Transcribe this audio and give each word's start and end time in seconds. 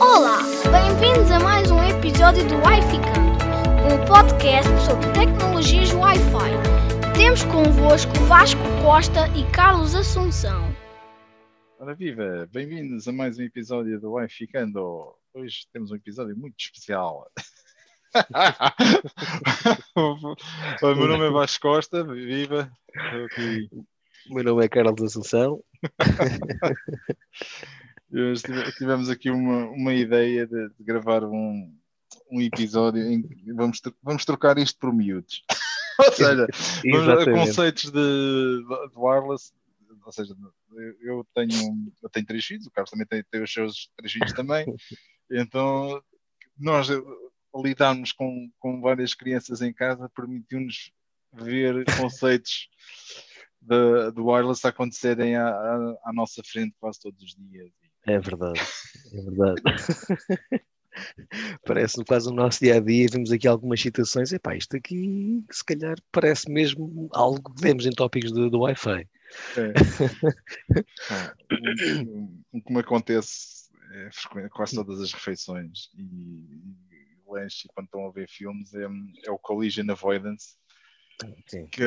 Olá, 0.00 0.38
bem-vindos 0.72 1.30
a 1.30 1.38
mais 1.38 1.70
um 1.70 1.78
episódio 1.84 2.42
do 2.48 2.56
Wi 2.56 2.82
Ficando, 2.82 3.38
um 3.86 4.04
podcast 4.04 4.68
sobre 4.84 5.12
tecnologias 5.12 5.92
Wi-Fi. 5.92 6.50
Temos 7.16 7.44
convosco 7.44 8.12
Vasco 8.26 8.60
Costa 8.82 9.28
e 9.36 9.48
Carlos 9.52 9.94
Assunção. 9.94 10.74
Ora 11.78 11.94
viva, 11.94 12.48
bem-vindos 12.52 13.06
a 13.06 13.12
mais 13.12 13.38
um 13.38 13.42
episódio 13.42 14.00
do 14.00 14.14
Wi 14.14 14.28
Ficando. 14.28 15.14
Hoje 15.34 15.68
temos 15.72 15.92
um 15.92 15.94
episódio 15.94 16.36
muito 16.36 16.58
especial. 16.58 17.30
o 19.94 20.36
meu 20.82 21.06
nome 21.06 21.26
é 21.26 21.30
Vasco 21.30 21.62
Costa, 21.62 22.02
viva. 22.02 22.68
Aqui. 23.24 23.70
O 24.28 24.34
meu 24.34 24.42
nome 24.42 24.64
é 24.64 24.68
Carlos 24.68 25.00
Assunção. 25.00 25.62
Tivemos 28.78 29.08
aqui 29.08 29.30
uma, 29.30 29.66
uma 29.70 29.94
ideia 29.94 30.46
de, 30.46 30.68
de 30.70 30.84
gravar 30.84 31.24
um, 31.24 31.74
um 32.30 32.40
episódio 32.40 33.02
em 33.02 33.22
que 33.22 33.52
vamos, 33.52 33.80
vamos 34.02 34.24
trocar 34.24 34.58
isto 34.58 34.78
por 34.78 34.92
miúdos. 34.92 35.44
ou 35.98 36.12
seja, 36.12 36.46
vamos, 36.92 37.24
conceitos 37.24 37.90
de, 37.90 38.62
de 38.90 38.96
wireless. 38.98 39.52
Ou 40.04 40.12
seja, 40.12 40.36
eu 41.00 41.26
tenho, 41.34 41.92
eu 42.02 42.08
tenho 42.08 42.26
três 42.26 42.44
filhos, 42.44 42.66
o 42.66 42.70
Carlos 42.70 42.90
também 42.90 43.06
tem, 43.06 43.24
tem 43.24 43.42
os 43.42 43.52
seus 43.52 43.90
três 43.96 44.12
filhos 44.12 44.32
também. 44.32 44.66
Então, 45.28 46.00
nós 46.56 46.86
lidarmos 47.52 48.12
com, 48.12 48.48
com 48.60 48.80
várias 48.80 49.12
crianças 49.12 49.60
em 49.60 49.72
casa 49.72 50.08
permitiu-nos 50.14 50.92
ver 51.32 51.84
conceitos 51.96 52.68
de, 53.66 54.12
de 54.12 54.20
wireless 54.20 54.66
acontecerem 54.66 55.36
à, 55.36 55.48
à, 55.48 55.96
à, 56.04 56.12
nossa 56.12 56.42
frente 56.44 56.74
quase 56.78 57.00
todos 57.00 57.22
os 57.22 57.34
dias. 57.34 57.70
É 58.06 58.18
verdade, 58.18 58.60
é 59.12 59.22
verdade. 59.22 59.62
parece 61.66 62.02
quase 62.04 62.28
o 62.28 62.32
nosso 62.32 62.60
dia 62.60 62.76
a 62.76 62.80
dia. 62.80 63.08
Vemos 63.10 63.32
aqui 63.32 63.48
algumas 63.48 63.80
citações. 63.80 64.32
Epá, 64.32 64.54
isto 64.56 64.76
aqui 64.76 65.44
se 65.50 65.64
calhar 65.64 65.96
parece 66.12 66.48
mesmo 66.50 67.08
algo 67.12 67.52
que 67.52 67.60
vemos 67.60 67.84
em 67.86 67.90
tópicos 67.90 68.30
do, 68.32 68.48
do 68.48 68.60
Wi-Fi. 68.60 69.08
É. 69.56 69.72
o 72.52 72.62
que 72.62 72.72
me 72.72 72.78
acontece 72.80 73.68
é 73.92 74.08
frequente, 74.12 74.50
quase 74.50 74.76
todas 74.76 75.00
as 75.00 75.12
refeições 75.12 75.90
e, 75.96 76.02
e 76.02 76.76
lanche 77.26 77.66
quando 77.74 77.86
estão 77.86 78.06
a 78.06 78.12
ver 78.12 78.28
filmes 78.28 78.72
é, 78.74 78.86
é 79.24 79.30
o 79.30 79.38
collision 79.38 79.90
avoidance 79.90 80.56
Sim. 81.46 81.66
que 81.68 81.82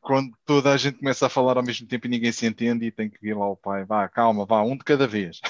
quando 0.00 0.32
toda 0.44 0.72
a 0.72 0.76
gente 0.76 0.98
começa 0.98 1.26
a 1.26 1.30
falar 1.30 1.56
ao 1.56 1.62
mesmo 1.62 1.86
tempo 1.86 2.06
e 2.06 2.10
ninguém 2.10 2.32
se 2.32 2.46
entende 2.46 2.86
e 2.86 2.90
tem 2.90 3.08
que 3.08 3.24
ir 3.26 3.34
lá 3.34 3.44
ao 3.44 3.56
pai, 3.56 3.84
vá, 3.84 4.08
calma, 4.08 4.44
vá, 4.44 4.62
um 4.62 4.76
de 4.76 4.84
cada 4.84 5.06
vez. 5.06 5.40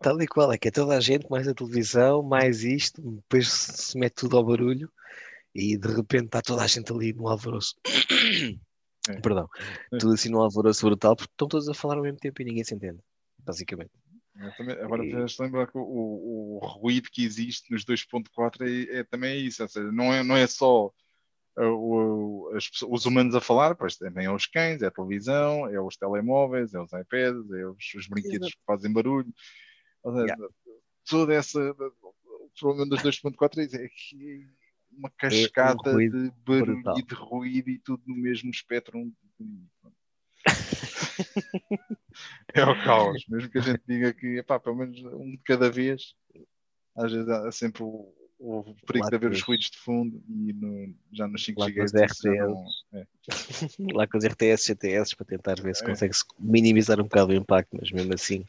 Tal 0.00 0.20
e 0.20 0.26
qual, 0.26 0.52
é 0.52 0.58
que 0.58 0.68
é 0.68 0.70
toda 0.70 0.96
a 0.96 1.00
gente, 1.00 1.30
mais 1.30 1.46
a 1.48 1.54
televisão, 1.54 2.22
mais 2.22 2.64
isto, 2.64 3.00
depois 3.00 3.48
se 3.48 3.98
mete 3.98 4.14
tudo 4.14 4.36
ao 4.36 4.44
barulho 4.44 4.90
e 5.54 5.78
de 5.78 5.88
repente 5.88 6.26
está 6.26 6.42
toda 6.42 6.62
a 6.62 6.66
gente 6.66 6.92
ali 6.92 7.12
no 7.12 7.28
alvoroço. 7.28 7.74
É. 9.08 9.20
Perdão, 9.20 9.46
é. 9.92 9.98
tudo 9.98 10.14
assim 10.14 10.30
no 10.30 10.40
alvoroço 10.40 10.86
brutal, 10.86 11.14
porque 11.14 11.30
estão 11.30 11.46
todos 11.46 11.68
a 11.68 11.74
falar 11.74 11.96
ao 11.96 12.02
mesmo 12.02 12.18
tempo 12.18 12.40
e 12.40 12.44
ninguém 12.44 12.64
se 12.64 12.74
entende, 12.74 13.00
basicamente. 13.38 13.92
Também, 14.56 14.76
agora 14.80 15.04
e... 15.04 15.28
se 15.28 15.40
lembrar 15.40 15.68
que 15.68 15.78
o, 15.78 15.80
o, 15.80 16.58
ruído 16.62 17.08
que 17.10 17.24
existe 17.24 17.70
nos 17.70 17.84
2.4 17.84 18.62
é, 18.62 18.98
é, 18.98 19.04
também 19.04 19.30
é 19.30 19.36
isso, 19.36 19.62
ou 19.62 19.68
seja, 19.68 19.92
não 19.92 20.12
é, 20.12 20.24
não 20.24 20.36
é 20.36 20.46
só 20.46 20.86
uh, 21.56 21.62
o, 21.62 22.50
as, 22.54 22.68
os 22.82 23.06
humanos 23.06 23.34
a 23.36 23.40
falar, 23.40 23.76
pois 23.76 23.96
também 23.96 24.26
é 24.26 24.30
os 24.30 24.46
cães, 24.46 24.82
é 24.82 24.86
a 24.86 24.90
televisão, 24.90 25.68
é 25.68 25.80
os 25.80 25.96
telemóveis, 25.96 26.74
é 26.74 26.80
os 26.80 26.92
iPads, 26.92 27.50
é 27.52 27.66
os, 27.66 27.94
os 27.96 28.08
brinquedos 28.08 28.48
Exato. 28.48 28.58
que 28.58 28.64
fazem 28.66 28.92
barulho. 28.92 29.32
Ou 30.02 30.12
seja, 30.14 30.24
yeah. 30.24 30.48
toda 31.08 31.34
essa. 31.34 31.60
O 31.70 32.50
problema 32.58 32.88
dos 32.88 33.02
2.4 33.02 33.58
é 33.72 33.88
que 33.88 34.46
é 34.50 34.98
uma 34.98 35.10
cascata 35.10 35.90
é 35.90 35.94
um 35.94 35.98
de 35.98 36.32
barulho 36.44 36.74
brutal. 36.74 36.98
e 36.98 37.02
de 37.02 37.14
ruído 37.14 37.70
e 37.70 37.78
tudo 37.78 38.02
no 38.06 38.16
mesmo 38.16 38.50
espectro. 38.50 38.98
É 42.54 42.64
o 42.64 42.84
caos. 42.84 43.24
Mesmo 43.28 43.50
que 43.50 43.58
a 43.58 43.62
gente 43.62 43.82
diga 43.86 44.12
que, 44.12 44.38
epá, 44.38 44.58
pelo 44.60 44.76
menos 44.76 45.02
um 45.04 45.30
de 45.30 45.38
cada 45.38 45.70
vez, 45.70 46.14
às 46.96 47.12
vezes 47.12 47.28
há 47.28 47.50
sempre 47.50 47.82
o, 47.82 48.12
o 48.38 48.76
perigo 48.86 49.08
de 49.08 49.16
haver 49.16 49.30
os 49.30 49.42
ruídos 49.42 49.70
de 49.70 49.78
fundo 49.78 50.22
e 50.28 50.52
no, 50.52 50.94
já 51.12 51.26
nos 51.26 51.44
5 51.44 51.64
GB. 51.66 51.80
É. 52.92 53.06
Lá 53.92 54.06
com 54.06 54.18
os 54.18 54.24
RTS, 54.24 54.66
GTS 54.66 55.16
para 55.16 55.26
tentar 55.26 55.60
ver 55.60 55.74
se 55.74 55.82
é. 55.84 55.86
consegue 55.86 56.14
-se 56.14 56.24
minimizar 56.38 57.00
um 57.00 57.04
bocado 57.04 57.32
o 57.32 57.36
impacto, 57.36 57.76
mas 57.80 57.90
mesmo 57.90 58.14
assim. 58.14 58.44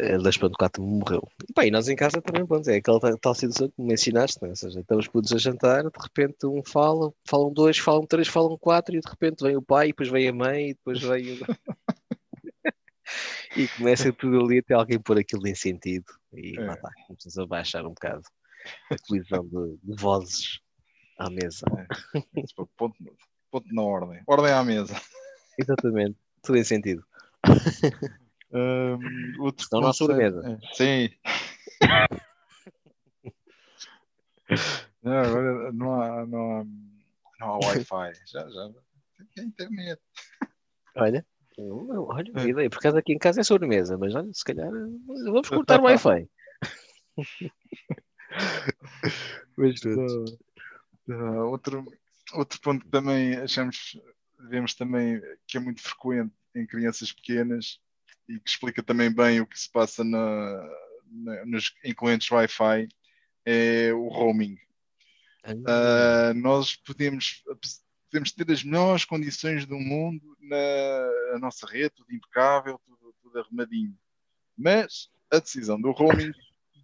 2.4 0.00 0.80
morreu. 0.80 1.28
E, 1.48 1.52
pá, 1.52 1.66
e 1.66 1.70
nós 1.70 1.88
em 1.88 1.96
casa 1.96 2.22
também, 2.22 2.46
pronto, 2.46 2.68
é 2.68 2.76
aquela 2.76 3.00
tal 3.18 3.34
situação 3.34 3.68
que 3.68 3.82
mencionaste, 3.82 4.38
né? 4.42 4.50
ou 4.50 4.56
seja, 4.56 4.80
estamos 4.80 5.08
todos 5.08 5.32
a 5.32 5.38
jantar, 5.38 5.84
de 5.84 6.00
repente 6.00 6.46
um 6.46 6.62
fala, 6.64 7.12
falam 7.24 7.52
dois, 7.52 7.78
falam 7.78 8.06
três, 8.06 8.28
falam 8.28 8.56
quatro, 8.58 8.96
e 8.96 9.00
de 9.00 9.08
repente 9.08 9.42
vem 9.42 9.56
o 9.56 9.62
pai, 9.62 9.86
e 9.86 9.90
depois 9.90 10.08
vem 10.08 10.28
a 10.28 10.32
mãe, 10.32 10.70
e 10.70 10.74
depois 10.74 11.00
vem 11.00 11.32
o... 11.32 11.38
e 13.56 13.68
começa 13.68 14.12
tudo 14.12 14.40
ali 14.40 14.58
até 14.58 14.74
alguém 14.74 14.98
pôr 14.98 15.18
aquilo 15.18 15.46
em 15.46 15.54
sentido, 15.54 16.06
e 16.32 16.58
é. 16.58 16.64
lá 16.64 16.74
está, 16.74 16.90
começamos 17.06 17.38
a 17.38 17.46
baixar 17.46 17.86
um 17.86 17.90
bocado 17.90 18.24
a 18.90 18.96
colisão 19.06 19.46
de, 19.46 19.78
de 19.82 19.94
vozes 20.00 20.60
à 21.18 21.30
mesa. 21.30 21.64
É. 21.78 21.86
Ponto, 22.76 22.96
ponto 23.50 23.74
na 23.74 23.82
ordem. 23.82 24.22
Ordem 24.26 24.52
à 24.52 24.62
mesa. 24.62 25.00
Exatamente, 25.58 26.16
tudo 26.42 26.58
em 26.58 26.64
sentido. 26.64 27.02
Um, 28.52 29.40
outro 29.40 29.62
Estão 29.62 29.80
na 29.80 29.92
sobremesa. 29.92 30.42
É, 30.44 30.58
sim. 30.74 31.08
não, 35.02 35.12
agora 35.12 35.72
não 35.72 36.02
há, 36.02 36.26
não 36.26 36.58
há, 36.58 36.64
não 37.38 37.48
há 37.48 37.58
Wi-Fi. 37.66 38.12
Já, 38.26 38.48
já. 38.48 38.70
Tem 39.34 39.46
internet. 39.46 40.00
Olha. 40.96 41.24
Olha, 41.58 42.30
é. 42.36 42.48
ideia, 42.48 42.70
por 42.70 42.80
causa 42.80 42.98
aqui 42.98 43.12
em 43.12 43.18
casa 43.18 43.40
é 43.40 43.44
sobremesa, 43.44 43.98
mas 43.98 44.14
olha, 44.14 44.32
se 44.32 44.44
calhar 44.44 44.70
vamos 44.70 45.48
cortar 45.48 45.80
o 45.80 45.84
Wi-Fi. 45.84 46.28
mas, 49.56 49.80
uh, 49.84 50.38
outro, 51.50 51.84
outro 52.32 52.60
ponto 52.62 52.84
que 52.84 52.90
também 52.90 53.36
achamos, 53.36 54.00
vemos 54.48 54.74
também 54.74 55.20
que 55.46 55.58
é 55.58 55.60
muito 55.60 55.82
frequente 55.82 56.32
em 56.54 56.66
crianças 56.66 57.12
pequenas 57.12 57.78
e 58.30 58.38
que 58.38 58.48
explica 58.48 58.82
também 58.82 59.12
bem 59.12 59.40
o 59.40 59.46
que 59.46 59.58
se 59.58 59.70
passa 59.70 60.04
na, 60.04 60.68
na, 61.10 61.46
nos, 61.46 61.74
em 61.84 61.92
clientes 61.92 62.30
Wi-Fi 62.30 62.88
é 63.44 63.92
o 63.92 64.08
roaming. 64.08 64.56
Uh, 65.44 66.34
nós 66.34 66.76
podemos, 66.76 67.42
podemos 68.10 68.32
ter 68.32 68.50
as 68.52 68.62
melhores 68.62 69.04
condições 69.04 69.66
do 69.66 69.78
mundo 69.78 70.36
na 70.40 71.38
nossa 71.40 71.66
rede, 71.66 71.94
tudo 71.96 72.14
impecável, 72.14 72.80
tudo, 72.84 73.14
tudo 73.20 73.38
arrumadinho. 73.38 73.96
Mas 74.56 75.10
a 75.30 75.38
decisão 75.38 75.80
do 75.80 75.90
roaming 75.90 76.32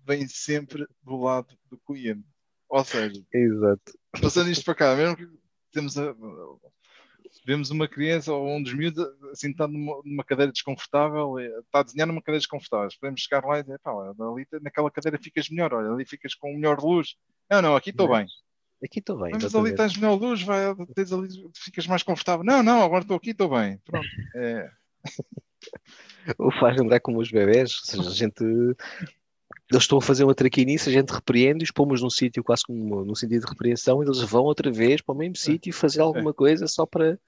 vem 0.06 0.26
sempre 0.26 0.86
do 1.02 1.16
lado 1.16 1.56
do 1.70 1.78
cliente. 1.78 2.26
Ou 2.68 2.84
seja, 2.84 3.22
Exato. 3.32 3.98
passando 4.20 4.50
isto 4.50 4.64
para 4.64 4.74
cá, 4.74 4.96
mesmo 4.96 5.16
que 5.16 5.28
temos 5.70 5.96
a, 5.96 6.12
vemos 7.46 7.70
uma 7.70 7.86
criança 7.86 8.32
ou 8.32 8.48
um 8.48 8.60
dos 8.60 8.74
miúdos 8.74 9.06
assim 9.30 9.50
está 9.50 9.68
numa, 9.68 10.02
numa, 10.04 10.24
cadeira 10.24 10.50
desconfortável, 10.50 11.38
está 11.38 11.78
a 11.78 11.82
desenhar 11.84 12.08
numa 12.08 12.20
cadeira 12.20 12.40
desconfortável. 12.40 12.88
Podemos 13.00 13.20
chegar 13.20 13.44
lá 13.44 13.60
e 13.60 13.62
dizer, 13.62 13.78
pá, 13.78 13.92
ali, 13.92 14.46
naquela 14.60 14.90
cadeira 14.90 15.16
ficas 15.16 15.48
melhor, 15.48 15.72
olha, 15.72 15.92
ali 15.92 16.04
ficas 16.04 16.34
com 16.34 16.52
melhor 16.52 16.80
luz. 16.80 17.14
Não, 17.48 17.62
não, 17.62 17.76
aqui 17.76 17.90
estou 17.90 18.08
bem. 18.08 18.26
Aqui 18.84 18.98
estou 18.98 19.16
bem. 19.18 19.30
Mas 19.32 19.54
ali 19.54 19.74
tens 19.74 19.96
melhor 19.96 20.18
luz, 20.18 20.42
vai, 20.42 20.74
tens 20.94 21.12
ali, 21.12 21.28
ficas 21.54 21.86
mais 21.86 22.02
confortável. 22.02 22.44
Não, 22.44 22.64
não, 22.64 22.82
agora 22.82 23.02
estou 23.02 23.16
aqui, 23.16 23.30
estou 23.30 23.48
bem. 23.48 23.78
Pronto. 23.84 24.08
É. 24.34 24.68
o 26.38 26.50
faz 26.50 26.76
lembrar 26.76 26.98
como 26.98 27.20
os 27.20 27.30
bebés, 27.30 27.78
ou 27.78 27.84
seja, 27.84 28.10
a 28.10 28.12
gente 28.12 28.44
eles 29.70 29.82
estão 29.82 29.98
a 29.98 30.02
fazer 30.02 30.24
uma 30.24 30.34
traquinice, 30.34 30.88
a 30.88 30.92
gente 30.92 31.10
repreende, 31.10 31.64
os 31.64 31.70
pomos 31.70 32.00
num 32.00 32.10
sítio 32.10 32.44
quase 32.44 32.62
como 32.64 33.04
no 33.04 33.16
sentido 33.16 33.44
de 33.44 33.50
repreensão, 33.50 34.02
e 34.02 34.06
eles 34.06 34.20
vão 34.22 34.44
outra 34.44 34.70
vez 34.70 35.00
para 35.00 35.14
o 35.14 35.18
mesmo 35.18 35.34
é. 35.36 35.38
sítio 35.38 35.72
fazer 35.72 36.00
alguma 36.00 36.32
coisa 36.32 36.66
só 36.68 36.86
para 36.86 37.18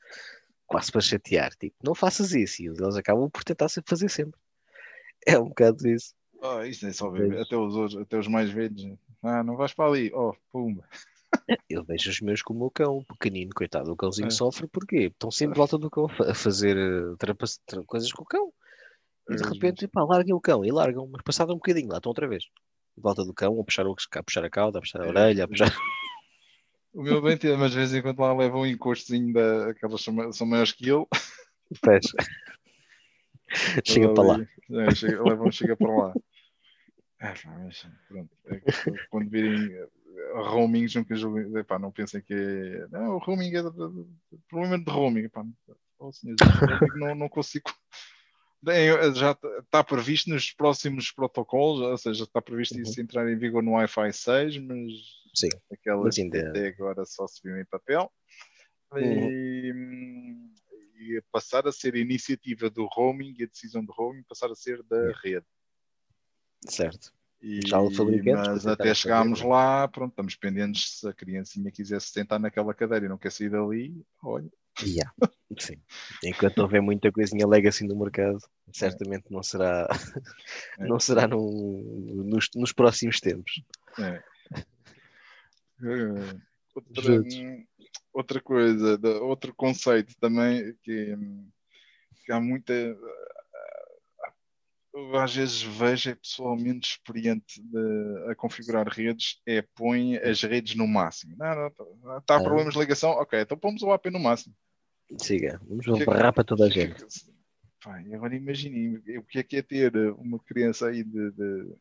quase 0.67 0.93
para 0.93 1.01
chatear. 1.01 1.51
Tipo, 1.59 1.77
não 1.83 1.95
faças 1.95 2.33
isso, 2.33 2.63
e 2.63 2.67
eles 2.67 2.97
acabam 2.97 3.29
por 3.29 3.43
tentar 3.43 3.69
sempre 3.69 3.91
fazer 3.91 4.09
sempre. 4.09 4.39
É 5.27 5.39
um 5.39 5.49
bocado 5.49 5.89
isso. 5.89 6.15
Oh, 6.41 6.63
isso 6.63 6.87
é 6.87 6.93
só 6.93 7.11
ver, 7.11 7.37
até 7.41 7.57
os, 7.57 7.97
até 7.97 8.17
os 8.17 8.29
mais 8.29 8.51
velhos. 8.51 8.87
Ah, 9.23 9.43
não 9.43 9.57
vais 9.57 9.75
para 9.75 9.91
ali, 9.91 10.13
oh, 10.15 10.33
pumba. 10.53 10.85
Eu 11.69 11.85
vejo 11.85 12.11
os 12.11 12.21
meus 12.21 12.41
como 12.41 12.65
o 12.65 12.71
cão, 12.71 13.05
pequenino, 13.05 13.51
coitado. 13.55 13.93
O 13.93 13.97
cãozinho 13.97 14.29
é. 14.29 14.31
sofre 14.31 14.67
porque 14.69 15.07
estão 15.07 15.31
sempre 15.31 15.55
de 15.55 15.59
volta 15.59 15.77
do 15.77 15.91
cão 15.91 16.07
a 16.27 16.35
fazer 16.35 16.77
uh, 16.77 17.85
coisas 17.87 18.13
com 18.13 18.23
o 18.23 18.27
cão. 18.27 18.53
E 19.29 19.37
de 19.37 19.43
repente, 19.43 19.87
pá, 19.87 20.03
larguem 20.05 20.35
o 20.35 20.41
cão 20.41 20.65
e 20.65 20.71
largam, 20.71 21.07
mas 21.07 21.23
passado 21.23 21.53
um 21.53 21.57
bocadinho, 21.57 21.89
lá 21.89 21.99
estão 21.99 22.11
outra 22.11 22.27
vez. 22.27 22.45
De 22.97 23.03
volta 23.03 23.25
do 23.25 23.35
cão, 23.35 23.61
a 23.61 23.65
puxar, 23.65 23.87
o, 23.87 23.93
a 23.93 24.23
puxar 24.23 24.45
a 24.45 24.51
cauda, 24.51 24.79
a 24.79 24.83
puxar 24.83 25.03
a 25.03 25.07
é. 25.07 25.09
orelha, 25.09 25.45
a 25.45 25.49
puxar. 25.49 25.73
O 26.93 27.03
meu 27.03 27.21
bem 27.21 27.37
tem, 27.37 27.57
mas 27.57 27.71
de 27.73 27.77
vez 27.77 27.95
em 27.95 28.03
quando 28.03 28.19
lá 28.19 28.35
leva 28.35 28.57
um 28.57 28.67
encostozinho 28.67 29.33
daquelas 29.33 30.03
são, 30.03 30.33
são 30.33 30.47
maiores 30.47 30.73
que 30.73 30.89
ele, 30.89 31.05
Fecha. 31.85 32.17
chega 33.85 34.13
para 34.15 34.25
lá. 34.25 34.47
É, 34.71 34.95
chega, 34.95 35.23
levam, 35.23 35.53
chega 35.53 35.77
para 35.77 35.95
lá. 35.95 36.15
É, 37.21 37.35
mas, 37.45 37.87
pronto, 38.09 38.31
é 38.47 38.61
quando 39.11 39.29
virem 39.29 39.71
roamings, 40.35 40.95
nunca 40.95 41.15
julguem, 41.15 41.57
epá, 41.59 41.79
não 41.79 41.93
pensem 41.93 42.23
que 42.23 42.35
é. 42.35 42.89
Não, 42.91 43.17
o 43.17 43.19
roaming 43.19 43.55
é 43.55 43.63
problema 44.49 44.79
de 44.79 44.91
roaming. 44.91 45.25
Epá, 45.25 45.45
oh, 45.99 46.13
senhor, 46.13 46.37
não, 46.97 47.15
não 47.15 47.29
consigo. 47.29 47.71
Já 49.15 49.37
está 49.61 49.85
previsto 49.85 50.31
nos 50.31 50.51
próximos 50.53 51.13
protocolos, 51.13 51.81
ou 51.81 51.99
seja, 51.99 52.25
está 52.25 52.43
previsto 52.43 52.75
uhum. 52.75 52.83
isso 52.83 53.01
entrar 53.01 53.31
em 53.31 53.39
vigor 53.39 53.63
no 53.63 53.73
Wi-Fi 53.73 54.13
6, 54.13 54.59
mas 54.59 54.93
Sim, 55.35 55.49
aquelas 55.73 56.05
mas 56.05 56.19
ainda... 56.19 56.49
até 56.49 56.69
agora 56.69 57.05
só 57.05 57.27
se 57.27 57.41
viu 57.43 57.59
em 57.59 57.65
papel. 57.65 58.11
Uhum. 58.93 59.31
E, 59.31 59.73
e, 60.97 61.23
passar 61.31 61.67
a 61.69 61.73
ser 61.73 61.95
a 61.95 61.99
iniciativa 61.99 62.69
do 62.71 62.87
roaming 62.87 63.35
e 63.39 63.45
a 63.45 63.47
decisão 63.47 63.85
do 63.85 63.93
roaming 63.93 64.25
passar 64.25 64.51
a 64.51 64.55
ser 64.55 64.83
da 64.83 64.97
uhum. 64.97 65.13
rede. 65.23 65.47
Certo. 66.67 67.13
E, 67.41 67.61
Já 67.65 67.81
o 67.81 67.91
mas 68.25 68.67
até 68.67 68.93
chegarmos 68.93 69.43
lá, 69.43 69.87
pronto, 69.87 70.11
estamos 70.11 70.35
pendentes 70.35 70.99
se 70.99 71.09
a 71.09 71.13
criancinha 71.13 71.71
quiser 71.71 72.01
se 72.01 72.11
sentar 72.11 72.41
naquela 72.41 72.75
cadeira 72.75 73.07
e 73.07 73.09
não 73.09 73.19
quer 73.19 73.31
sair 73.31 73.51
dali, 73.51 74.05
olha. 74.23 74.51
Yeah. 74.83 75.13
Sim. 75.59 75.81
Enquanto 76.23 76.59
houver 76.59 76.81
muita 76.81 77.11
coisinha 77.11 77.47
legacy 77.47 77.87
no 77.87 77.99
mercado, 77.99 78.39
certamente 78.73 79.27
não 79.31 79.43
será, 79.43 79.89
é. 80.79 80.87
não 80.87 81.01
será 81.01 81.27
no, 81.27 81.83
nos, 82.25 82.49
nos 82.55 82.73
próximos 82.73 83.21
tempos. 83.21 83.63
É. 83.99 84.23
Outra, 86.75 87.25
outra, 88.13 88.41
coisa, 88.41 89.01
outro 89.23 89.55
conceito 89.55 90.15
também 90.21 90.75
que, 90.83 91.17
que 92.25 92.33
há 92.33 92.41
muita 92.41 92.73
às 95.15 95.35
vezes 95.35 95.63
vejo 95.63 96.11
é 96.11 96.15
pessoalmente 96.15 96.91
experiente 96.91 97.63
de, 97.63 98.31
a 98.31 98.35
configurar 98.35 98.89
redes 98.89 99.41
é 99.47 99.63
põe 99.75 100.17
as 100.17 100.43
redes 100.43 100.75
no 100.75 100.87
máximo. 100.87 101.37
Não, 101.37 101.55
não, 101.55 101.67
está 101.69 102.21
tá 102.27 102.37
ah. 102.37 102.43
problemas 102.43 102.75
de 102.75 102.81
ligação, 102.81 103.11
ok, 103.11 103.41
então 103.41 103.59
pomos 103.59 103.83
o 103.83 103.93
AP 103.93 104.07
no 104.07 104.19
máximo. 104.19 104.55
Siga, 105.17 105.61
vamos 105.67 105.87
que, 105.87 106.05
barrar 106.05 106.33
para 106.33 106.45
toda 106.45 106.67
a 106.67 106.69
gente. 106.69 107.05
Pai, 107.83 108.13
agora 108.13 108.37
imaginem 108.37 108.97
o 109.19 109.23
que 109.23 109.39
é 109.39 109.43
que 109.43 109.57
é 109.57 109.63
ter 109.63 109.97
uma 110.13 110.39
criança 110.41 110.89
aí 110.89 111.03
de, 111.03 111.31
de 111.31 111.77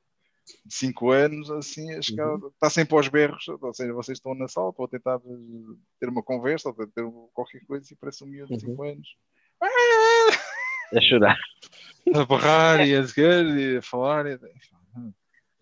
5 0.70 1.12
anos, 1.12 1.52
assim, 1.52 1.92
a 1.94 2.02
chegar, 2.02 2.36
uhum. 2.36 2.48
está 2.48 2.70
sempre 2.70 2.96
aos 2.96 3.08
berros, 3.08 3.48
ou 3.48 3.74
seja, 3.74 3.94
vocês 3.94 4.18
estão 4.18 4.34
na 4.34 4.48
sala, 4.48 4.70
estão 4.70 4.86
a 4.86 4.88
tentar 4.88 5.20
ter 6.00 6.08
uma 6.08 6.24
conversa, 6.24 6.70
ou 6.70 6.76
ter 6.76 7.04
qualquer 7.34 7.66
coisa 7.66 7.86
e 7.92 7.98
parece 7.98 8.24
um 8.24 8.28
miúdo 8.28 8.56
de 8.56 8.62
5 8.62 8.72
uhum. 8.72 8.90
anos. 8.90 9.08
A 10.94 11.02
chorar. 11.02 11.38
A 12.16 12.24
barrar 12.24 12.88
e 12.88 12.96
a 12.96 13.02
dizer 13.02 13.46
e 13.46 13.78
a 13.78 13.82
falar. 13.82 14.26
E... 14.28 14.40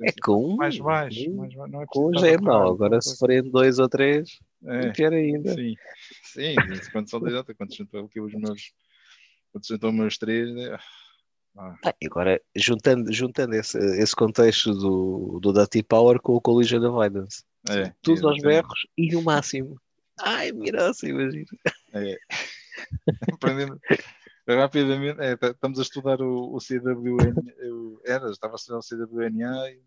É 0.02 0.12
com 0.22 0.56
mais 0.56 0.78
baixo, 0.78 1.32
mais 1.34 1.54
baixo. 1.54 1.72
Não 1.72 1.82
é 1.82 1.86
com 1.88 2.14
já 2.18 2.28
é 2.28 2.38
mau, 2.38 2.74
agora 2.74 3.02
se 3.02 3.18
forem 3.18 3.42
dois 3.44 3.80
ou 3.80 3.88
três, 3.88 4.40
é 4.66 4.92
pior 4.92 5.14
ainda. 5.14 5.54
Sim, 5.54 5.76
sim, 6.24 6.56
quando 6.92 7.10
são 7.10 7.20
dois 7.20 7.34
ou 7.34 7.44
três, 7.44 7.58
quando 7.58 7.74
juntam 7.74 8.06
aqui 8.06 8.20
os 8.20 8.34
meus, 8.34 8.74
quando 9.52 9.66
juntam 9.66 9.90
os 9.90 9.96
meus 9.96 10.18
três, 10.18 10.56
é... 10.58 10.78
Ah. 11.58 11.78
Ah, 11.86 11.96
agora, 12.04 12.42
juntando, 12.54 13.14
juntando 13.14 13.56
esse, 13.56 13.78
esse 13.78 14.14
contexto 14.14 14.74
do, 14.74 15.40
do 15.42 15.54
Dirty 15.54 15.82
Power 15.82 16.20
com 16.20 16.34
o 16.34 16.42
Collision 16.42 16.86
Avoidance, 16.86 17.46
é, 17.70 17.94
tudo 18.02 18.28
aos 18.28 18.42
berros 18.42 18.86
e 18.98 19.16
o 19.16 19.22
máximo. 19.22 19.80
Ai, 20.20 20.52
miraça, 20.52 21.08
imagina. 21.08 21.46
É. 21.94 22.18
Aprendendo 23.34 23.80
rapidamente, 24.48 25.20
é, 25.22 25.34
estamos 25.34 25.80
a 25.80 25.82
estudar 25.82 26.22
o, 26.22 26.56
o 26.56 26.60
CWN, 26.60 27.34
era, 28.06 28.30
estava 28.30 28.54
a 28.54 28.58
estudar 28.58 28.78
o 28.78 28.82
CWNA 28.82 29.72
e 29.72 29.82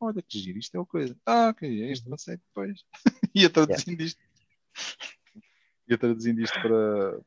olha 0.00 0.22
que 0.22 0.38
giro, 0.38 0.58
isto 0.58 0.76
é 0.76 0.80
o 0.80 0.86
coisa. 0.86 1.16
Ah, 1.24 1.48
ok, 1.48 1.82
é 1.82 1.92
este 1.92 2.08
conceito 2.08 2.42
depois. 2.48 2.84
ia 3.34 3.48
traduzindo 3.48 4.02
isto. 4.02 4.20
Ia 5.88 5.98
traduzindo 5.98 6.40
isto 6.40 6.60
para, 6.60 7.20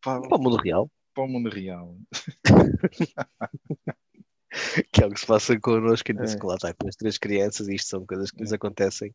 para, 0.00 0.22
para 0.22 0.36
o 0.36 0.40
mundo 0.40 0.56
real. 0.56 0.90
Para 1.14 1.24
o 1.24 1.28
mundo 1.28 1.50
real. 1.50 1.96
que 4.92 5.02
é 5.02 5.06
o 5.06 5.10
que 5.10 5.20
se 5.20 5.26
passa 5.26 5.58
connosco 5.58 6.10
e 6.10 6.14
é. 6.14 6.44
lá 6.44 6.54
está 6.54 6.72
com 6.74 6.88
as 6.88 6.96
três 6.96 7.18
crianças 7.18 7.68
e 7.68 7.74
isto 7.74 7.88
são 7.88 8.06
coisas 8.06 8.30
que 8.30 8.40
nos 8.40 8.52
é. 8.52 8.54
acontecem 8.54 9.14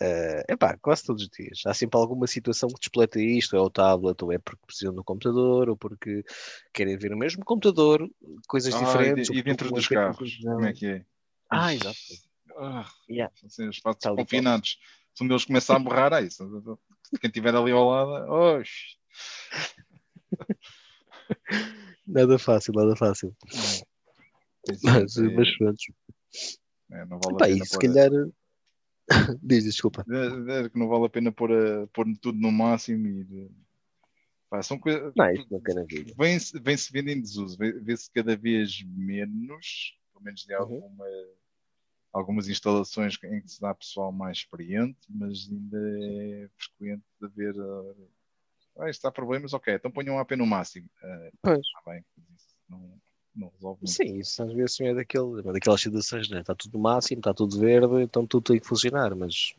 Uh, 0.00 0.52
epá, 0.52 0.76
quase 0.78 1.04
todos 1.04 1.22
os 1.22 1.28
dias. 1.30 1.60
Há 1.66 1.72
sempre 1.72 1.98
alguma 1.98 2.26
situação 2.26 2.68
que 2.68 2.80
despleta 2.80 3.20
isto, 3.20 3.56
é 3.56 3.60
o 3.60 3.70
tablet, 3.70 4.22
ou 4.22 4.32
é 4.32 4.38
porque 4.38 4.66
precisam 4.66 4.94
do 4.94 5.02
computador, 5.02 5.68
ou 5.68 5.76
porque 5.76 6.24
querem 6.72 6.96
ver 6.96 7.12
o 7.12 7.18
mesmo 7.18 7.44
computador, 7.44 8.08
coisas 8.46 8.74
ah, 8.74 8.78
diferentes. 8.78 9.30
E, 9.30 9.34
e 9.34 9.42
dentro 9.42 9.70
dos 9.70 9.88
carros, 9.88 10.36
como 10.42 10.66
é 10.66 10.72
que 10.72 10.86
é? 10.86 11.04
Ah, 11.50 11.74
exato. 11.74 11.98
Ah, 12.58 12.88
yeah. 13.08 13.32
assim, 13.44 13.68
os 13.68 13.76
espaços 13.76 14.00
Tal 14.00 14.16
confinados. 14.16 14.78
Se 15.14 15.24
um 15.24 15.28
deles 15.28 15.44
começar 15.44 15.76
a 15.76 15.78
borrar, 15.78 16.12
é 16.12 16.22
isso. 16.22 16.44
Quem 17.20 17.28
estiver 17.28 17.54
ali 17.54 17.70
ao 17.70 17.88
lado, 17.88 18.30
oxe. 18.30 18.96
nada 22.06 22.38
fácil, 22.38 22.72
nada 22.74 22.94
fácil. 22.96 23.34
Mas, 24.82 25.16
é... 25.16 25.22
mas 25.22 25.56
pronto. 25.56 25.78
É, 26.90 27.04
não 27.06 27.18
vale 27.18 27.36
Epá, 27.36 27.44
a 27.44 27.48
pena 27.48 27.64
e 27.64 27.66
se 27.66 27.78
calhar 27.78 28.10
Diz, 29.42 29.64
desculpa. 29.64 30.04
É, 30.08 30.64
é, 30.64 30.68
que 30.68 30.78
não 30.78 30.88
vale 30.88 31.06
a 31.06 31.08
pena 31.08 31.30
pôr, 31.32 31.52
a, 31.52 31.86
pôr 31.88 32.06
tudo 32.20 32.38
no 32.38 32.50
máximo 32.50 33.06
e. 33.06 33.50
Pá, 34.48 34.62
são 34.62 34.78
coisas. 34.78 35.12
Não, 35.16 35.30
isto 35.30 35.58
vida. 35.88 36.14
Vem-se 36.16 36.58
vem 36.60 36.76
-se 36.76 36.92
vendo 36.92 37.08
em 37.08 37.20
desuso, 37.20 37.58
vê-se 37.58 38.10
cada 38.10 38.36
vez 38.36 38.82
menos, 38.84 39.98
pelo 40.12 40.24
menos 40.24 40.44
de 40.44 40.54
uhum. 40.54 40.60
alguma, 40.60 41.06
algumas 42.12 42.48
instalações 42.48 43.18
em 43.24 43.40
que 43.40 43.50
se 43.50 43.60
dá 43.60 43.74
pessoal 43.74 44.12
mais 44.12 44.38
experiente, 44.38 44.98
mas 45.08 45.48
ainda 45.50 45.78
é 45.78 46.48
frequente 46.56 47.04
de 47.20 47.26
haver. 47.26 47.56
Uh, 47.56 48.08
ah, 48.78 48.90
está 48.90 49.10
problemas, 49.10 49.52
ok, 49.52 49.74
então 49.74 49.90
ponham 49.90 50.16
um 50.16 50.18
AP 50.18 50.32
no 50.32 50.46
máximo. 50.46 50.88
Uh, 51.02 51.36
pois. 51.42 51.58
Está 51.58 51.90
bem, 51.90 52.04
não, 52.68 53.00
não 53.36 53.48
resolve 53.48 53.80
muito. 53.82 53.92
Sim, 53.92 54.18
isso 54.18 54.42
às 54.42 54.52
vezes 54.52 54.80
é 54.80 54.94
daquele, 54.94 55.40
é 55.40 55.52
daquelas 55.52 55.80
situações, 55.80 56.28
né? 56.28 56.40
está 56.40 56.54
tudo 56.54 56.74
no 56.74 56.82
máximo, 56.82 57.20
está 57.20 57.34
tudo 57.34 57.58
verde, 57.58 58.02
então 58.02 58.26
tudo 58.26 58.44
tem 58.44 58.60
que 58.60 58.66
funcionar, 58.66 59.14
mas 59.14 59.54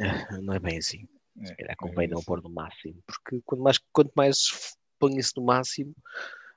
eh, 0.00 0.04
não 0.42 0.54
é 0.54 0.58
bem 0.58 0.78
assim. 0.78 1.06
É, 1.40 1.46
Se 1.46 1.56
calhar 1.56 1.76
convém 1.76 2.06
é 2.06 2.08
não 2.08 2.18
assim. 2.18 2.26
pôr 2.26 2.42
no 2.42 2.50
máximo, 2.50 3.02
porque 3.06 3.40
quanto 3.44 3.62
mais, 3.62 3.78
quanto 3.92 4.12
mais 4.14 4.76
põe 4.98 5.16
isso 5.16 5.34
no 5.36 5.44
máximo, 5.44 5.94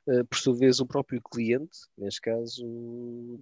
uh, 0.08 0.26
por 0.26 0.38
sua 0.38 0.56
vez 0.56 0.80
o 0.80 0.86
próprio 0.86 1.22
cliente, 1.22 1.78
neste 1.98 2.22
caso, 2.22 3.40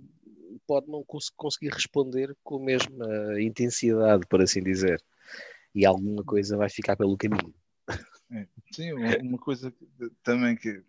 pode 0.67 0.89
não 0.89 1.03
cons 1.03 1.29
conseguir 1.29 1.73
responder 1.73 2.35
com 2.43 2.57
a 2.57 2.65
mesma 2.65 3.41
intensidade, 3.41 4.25
por 4.27 4.41
assim 4.41 4.61
dizer, 4.61 5.01
e 5.73 5.85
alguma 5.85 6.23
coisa 6.23 6.57
vai 6.57 6.69
ficar 6.69 6.95
pelo 6.95 7.17
caminho. 7.17 7.53
É, 8.31 8.45
sim, 8.71 8.91
uma 8.93 9.37
coisa 9.39 9.73
também 10.23 10.55
que 10.55 10.83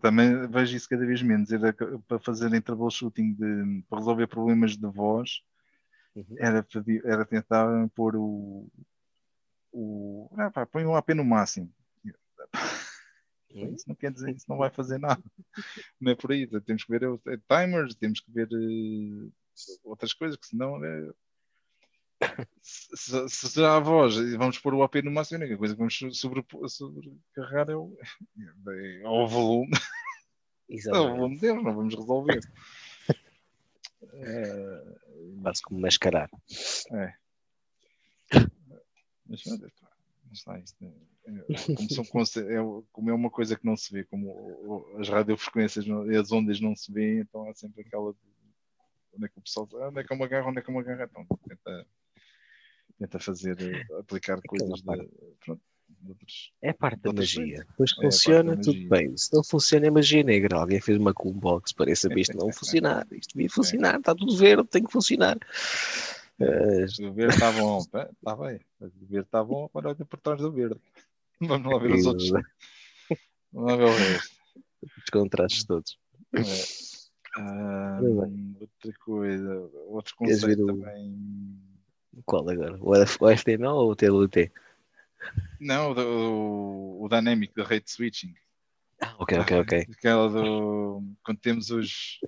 também 0.00 0.46
vejo 0.48 0.76
isso 0.76 0.88
cada 0.88 1.06
vez 1.06 1.22
menos. 1.22 1.50
Era 1.52 1.72
para 2.06 2.18
fazer 2.18 2.52
interval 2.54 2.90
shooting 2.90 3.34
de, 3.34 3.82
para 3.88 3.98
resolver 3.98 4.26
problemas 4.26 4.76
de 4.76 4.86
voz, 4.86 5.42
uhum. 6.14 6.36
era, 6.38 6.66
era 7.04 7.24
tentar 7.24 7.88
pôr 7.94 8.16
o. 8.16 8.68
o 9.72 10.28
ah, 10.36 10.50
pá, 10.50 10.66
põe 10.66 10.84
um 10.84 10.96
AP 10.96 11.10
no 11.10 11.24
máximo. 11.24 11.72
Uhum. 13.54 13.74
Isso 13.74 13.88
não 13.88 13.94
quer 13.94 14.10
dizer, 14.10 14.34
isso 14.34 14.46
não 14.48 14.56
vai 14.56 14.70
fazer 14.70 14.98
nada. 14.98 15.22
Não 16.00 16.12
é 16.12 16.14
por 16.14 16.32
aí. 16.32 16.46
Temos 16.62 16.84
que 16.84 16.90
ver 16.90 17.02
é, 17.02 17.36
timers, 17.36 17.94
temos 17.94 18.20
que 18.20 18.30
ver 18.32 18.48
uh, 18.50 19.32
outras 19.84 20.14
coisas, 20.14 20.36
que 20.36 20.46
senão 20.46 20.82
é, 20.82 21.10
se, 22.62 23.28
se 23.28 23.60
já 23.60 23.76
a 23.76 23.80
voz, 23.80 24.16
vamos 24.36 24.58
pôr 24.58 24.74
o 24.74 24.82
AP 24.82 24.96
no 24.96 25.10
máximo, 25.10 25.38
a 25.38 25.40
única 25.40 25.58
coisa 25.58 25.74
que 25.74 25.78
vamos 25.78 26.18
sobre, 26.18 26.44
sobrecarregar 26.68 27.70
é 27.70 27.76
o, 27.76 27.96
é 29.02 29.08
o 29.08 29.26
volume. 29.26 29.70
É 30.70 30.90
o 30.98 31.16
volume 31.16 31.38
deles, 31.38 31.62
não 31.62 31.74
vamos 31.74 31.94
resolver. 31.94 32.40
é, 34.14 34.84
Quase 35.42 35.62
como 35.62 35.80
mascarar. 35.80 36.30
É. 36.92 37.14
Mas, 39.26 39.46
está, 40.32 40.58
isto 40.58 40.84
é, 40.84 41.30
é, 41.30 42.04
como, 42.10 42.26
são, 42.26 42.42
é, 42.42 42.82
como 42.90 43.10
é 43.10 43.14
uma 43.14 43.30
coisa 43.30 43.56
que 43.56 43.64
não 43.64 43.76
se 43.76 43.92
vê, 43.92 44.04
como 44.04 44.86
as 44.98 45.08
radiofrequências 45.08 45.86
e 45.86 46.16
as 46.16 46.32
ondas 46.32 46.60
não 46.60 46.74
se 46.74 46.92
vêem, 46.92 47.20
então 47.20 47.48
há 47.48 47.54
sempre 47.54 47.82
aquela 47.82 48.14
onde 49.14 49.26
é 49.26 49.28
que 49.28 49.38
o 49.38 49.42
pessoal 49.42 49.68
onde 49.72 50.00
é 50.00 50.04
que 50.04 50.12
é 50.12 50.16
uma 50.16 50.26
garra, 50.26 50.48
onde 50.48 50.58
é 50.58 50.62
que 50.62 50.70
é 50.70 50.74
uma 50.74 50.82
garra, 50.82 51.04
então 51.04 51.26
tenta 51.46 51.86
tenta 52.98 53.18
fazer, 53.18 53.56
eh, 53.60 53.98
aplicar 53.98 54.40
coisas 54.46 54.80
de, 54.82 55.08
pronto, 55.44 55.60
outros, 56.08 56.52
É 56.60 56.72
parte 56.72 57.00
da 57.00 57.12
magia. 57.12 57.64
Depois 57.68 57.90
é 57.92 58.02
funciona, 58.02 58.56
tudo 58.60 58.88
bem. 58.88 59.16
Se 59.16 59.32
não 59.34 59.44
funciona, 59.44 59.86
é 59.86 59.90
magia 59.90 60.22
negra. 60.22 60.58
Alguém 60.58 60.80
fez 60.80 60.98
uma 60.98 61.12
coolbox 61.14 61.72
para 61.72 61.94
saber 61.94 62.20
isto 62.20 62.36
não 62.36 62.50
funcionar. 62.52 63.06
Isto 63.12 63.34
devia 63.34 63.50
funcionar, 63.50 63.98
está 63.98 64.14
tudo 64.14 64.36
verde, 64.36 64.68
tem 64.68 64.82
que 64.84 64.92
funcionar. 64.92 65.36
Uh, 66.40 67.06
o 67.08 67.12
verde 67.12 67.34
está 67.34 67.52
bom, 67.52 67.78
está 67.78 68.36
bem. 68.36 68.60
O 68.80 69.06
verde 69.06 69.26
está 69.26 69.44
bom, 69.44 69.66
agora 69.66 69.88
olha 69.90 70.04
por 70.04 70.18
trás 70.20 70.40
do 70.40 70.50
verde. 70.50 70.80
Vamos 71.40 71.72
lá 71.72 71.78
ver 71.78 71.92
os 71.92 72.06
outros. 72.06 72.30
Vamos 73.52 73.70
lá 73.70 73.76
ver 73.76 73.84
o 73.84 73.96
resto. 73.96 74.34
Os 74.82 75.10
contrastes 75.12 75.64
todos. 75.64 75.98
É. 76.34 76.42
Ah, 77.36 77.98
Ora 78.02 78.28
outra 78.60 78.92
coisa, 79.04 79.54
outro 79.86 80.16
Queres 80.18 80.42
ver 80.42 80.56
conceito 80.56 80.64
o- 80.64 80.66
também. 80.66 81.58
Qual 82.24 82.48
agora? 82.48 82.78
O 82.80 83.28
FTML 83.30 83.72
ou 83.74 83.90
o 83.90 83.96
TLT? 83.96 84.50
Não, 85.60 85.92
o, 85.92 86.00
o, 86.00 87.04
o 87.04 87.08
Dynamic, 87.08 87.52
do 87.54 87.62
Rate 87.62 87.90
Switching. 87.90 88.34
Ah, 89.00 89.14
ok, 89.18 89.38
ok, 89.38 89.60
ok. 89.60 89.86
Aquela 89.96 90.28
do. 90.28 91.02
Quando 91.24 91.38
temos 91.38 91.70
os. 91.70 92.20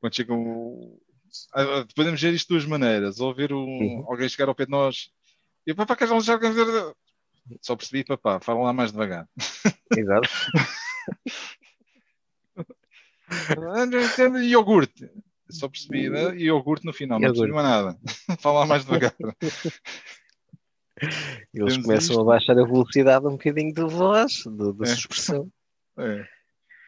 Quando 0.00 0.14
chegam. 0.14 0.42
o- 0.46 1.00
ah, 1.54 1.86
Podemos 1.96 2.20
ver 2.20 2.34
isto 2.34 2.48
de 2.48 2.54
duas 2.54 2.66
maneiras. 2.66 3.20
Ou 3.20 3.34
ver 3.34 3.52
um, 3.52 3.64
Uhum. 3.66 4.04
alguém 4.08 4.28
chegar 4.28 4.48
ao 4.48 4.54
pé 4.54 4.64
de 4.66 4.70
nós 4.70 5.10
e 5.66 5.74
papá, 5.74 5.96
queres 5.96 6.24
já 6.24 6.36
ver. 6.36 6.94
Só 7.60 7.76
percebi, 7.76 8.04
papá, 8.04 8.40
fala 8.40 8.62
lá 8.62 8.72
mais 8.72 8.92
devagar. 8.92 9.28
Exato. 9.90 10.28
Ah, 13.28 14.38
Iogurte. 14.42 15.10
Só 15.52 15.68
percebi, 15.68 16.08
né? 16.10 16.34
E 16.36 16.44
iogurte 16.44 16.84
no 16.86 16.92
final, 16.92 17.20
não 17.20 17.28
percebi 17.28 17.52
mais 17.52 17.66
nada. 17.66 17.98
Fala 18.40 18.60
lá 18.60 18.66
mais 18.66 18.84
devagar. 18.84 19.14
Eles 21.52 21.74
Temos 21.74 21.76
começam 21.86 22.10
isto. 22.12 22.20
a 22.20 22.24
baixar 22.24 22.52
a 22.58 22.64
velocidade 22.64 23.26
um 23.26 23.32
bocadinho 23.32 23.72
de 23.72 23.82
voz, 23.84 24.44
do- 24.44 24.72
da 24.72 24.88
É. 24.88 24.92
expressão, 24.92 25.50
É. 25.98 26.26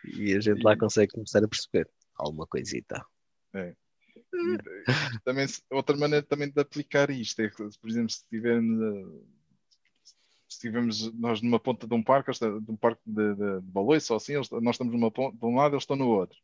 e 0.05 0.35
a 0.37 0.41
gente 0.41 0.63
lá 0.63 0.77
consegue 0.77 1.13
começar 1.13 1.43
a 1.45 1.49
perceber 1.49 1.89
alguma 2.17 2.47
coisita. 2.47 3.05
E 3.55 4.59
também, 5.25 5.47
outra 5.71 5.97
maneira 5.97 6.25
também 6.25 6.51
de 6.51 6.61
aplicar 6.61 7.11
isto 7.11 7.41
é 7.41 7.49
que, 7.49 7.57
por 7.57 7.89
exemplo, 7.91 8.11
se 8.11 8.25
tivermos, 8.29 8.81
eh, 8.83 9.21
se 10.49 10.61
tivermos 10.61 11.13
nós 11.15 11.41
numa 11.43 11.59
ponta 11.59 11.87
de 11.87 11.95
um 11.95 12.03
parque, 12.03 12.31
de 12.33 12.71
um 12.71 12.77
parque 12.77 13.01
de, 13.07 13.35
de, 13.35 13.61
de 13.61 13.71
baloiço 13.73 14.13
ou 14.13 14.17
assim, 14.19 14.35
eles- 14.35 14.51
nós 14.51 14.75
estamos 14.75 14.93
numa 14.93 15.11
ponta, 15.11 15.37
de 15.37 15.45
um 15.45 15.57
lado, 15.57 15.75
eles 15.75 15.83
estão 15.83 15.97
no 15.97 16.09
outro. 16.09 16.39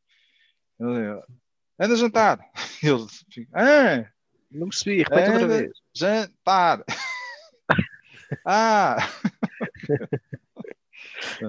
Anda 1.80 1.96
jantar. 1.96 2.38
Eles 2.82 3.25
ficam, 3.30 3.58
ah, 3.58 4.10
Não 4.50 4.68
percebi, 4.68 4.99
repete 4.99 5.30
outra 5.30 5.44
Anda. 5.46 5.58
vez. 5.58 5.72
jantar. 5.94 6.84
ah! 8.44 8.96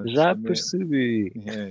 Já 0.06 0.34
Também- 0.34 0.44
percebi. 0.44 1.34
É, 1.46 1.70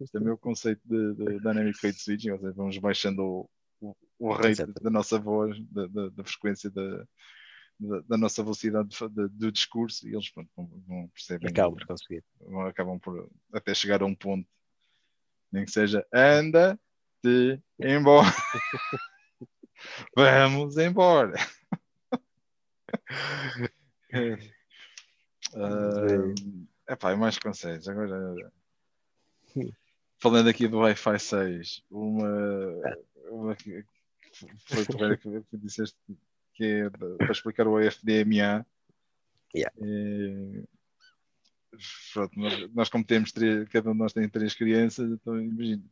este 0.00 0.16
é 0.16 0.20
o 0.20 0.22
meu 0.24 0.38
conceito 0.38 0.80
de, 0.84 1.14
de 1.14 1.38
Dynamic 1.40 1.78
Rate 1.84 1.98
Switching, 2.00 2.30
ou 2.30 2.38
seja, 2.38 2.52
vamos 2.52 2.78
baixando 2.78 3.22
o, 3.22 3.50
o, 3.80 3.96
o 4.18 4.32
rate 4.32 4.48
Exato. 4.62 4.72
da 4.82 4.90
nossa 4.90 5.18
voz, 5.18 5.58
da, 5.70 5.86
da, 5.86 6.08
da 6.08 6.24
frequência 6.24 6.70
da, 6.70 7.04
da, 7.78 8.00
da 8.08 8.16
nossa 8.18 8.42
velocidade 8.42 8.88
de- 8.88 9.08
de- 9.08 9.28
do 9.28 9.52
discurso 9.52 10.08
e 10.08 10.12
eles 10.14 10.30
pronto, 10.30 10.48
vão, 10.56 11.08
percebem, 11.08 11.50
Acabo 11.50 11.76
por 11.76 11.86
conseguir. 11.86 12.24
acabam 12.68 12.98
por 12.98 13.30
até 13.52 13.74
chegar 13.74 14.02
a 14.02 14.06
um 14.06 14.14
ponto, 14.14 14.48
nem 15.52 15.64
que 15.64 15.70
seja 15.70 16.04
anda-te 17.24 17.62
embora. 17.80 18.26
Vamos 20.16 20.76
embora. 20.76 21.34
É 24.12 24.38
epá, 26.88 27.16
mais 27.16 27.38
conselhos. 27.38 27.88
Agora, 27.88 28.52
falando 30.18 30.48
aqui 30.48 30.66
do 30.68 30.78
Wi-Fi 30.78 31.18
6, 31.18 31.82
uma, 31.90 32.28
uma 33.30 33.56
que 33.56 33.84
foi 34.66 34.84
que, 34.86 35.40
que 35.42 35.56
disseste 35.58 35.96
que 36.54 36.64
é 36.64 36.90
de- 36.90 37.16
para 37.16 37.32
explicar 37.32 37.66
o 37.66 37.78
FDMA. 37.80 38.66
Yeah. 39.54 39.74
Pronto, 42.12 42.38
nós, 42.38 42.74
nós 42.74 42.88
como 42.88 43.04
temos 43.04 43.32
três, 43.32 43.68
cada 43.68 43.90
um 43.90 43.92
de 43.92 43.98
nós 43.98 44.12
tem 44.12 44.28
três 44.28 44.54
crianças, 44.54 45.10
então 45.10 45.40
imagina. 45.40 45.84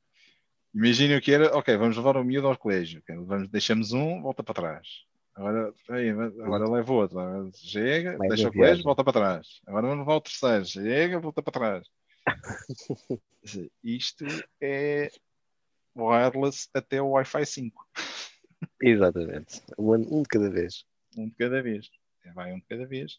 Imaginem 0.76 1.16
o 1.16 1.22
que 1.22 1.32
era, 1.32 1.56
ok, 1.56 1.74
vamos 1.78 1.96
levar 1.96 2.18
o 2.18 2.24
miúdo 2.24 2.48
ao 2.48 2.58
colégio, 2.58 3.00
ok, 3.00 3.16
vamos, 3.24 3.48
deixamos 3.48 3.92
um, 3.92 4.20
volta 4.20 4.42
para 4.42 4.54
trás. 4.54 4.86
Agora, 5.34 5.72
aí, 5.88 6.10
agora 6.10 6.68
leva 6.68 6.92
outro, 6.92 7.18
agora 7.18 7.50
chega, 7.54 8.18
Mais 8.18 8.28
deixa 8.34 8.48
o 8.48 8.52
colégio, 8.52 8.84
volta 8.84 9.02
para 9.02 9.12
trás. 9.14 9.62
Agora 9.66 9.86
vamos 9.86 10.06
levar 10.06 10.16
o 10.16 10.20
terceiro, 10.20 10.66
chega, 10.66 11.18
volta 11.18 11.42
para 11.42 11.52
trás. 11.52 11.88
Isto 13.82 14.26
é 14.60 15.10
wireless 15.96 16.68
até 16.74 17.00
o 17.00 17.12
Wi-Fi 17.12 17.46
5, 17.46 17.88
Exatamente. 18.82 19.62
Um, 19.78 20.22
de 20.22 20.28
cada 20.28 20.50
vez. 20.50 20.84
um 21.16 21.26
de 21.26 21.34
cada 21.36 21.62
vez. 21.62 21.90
Vai 22.34 22.52
um 22.52 22.58
de 22.58 22.66
cada 22.66 22.86
vez. 22.86 23.18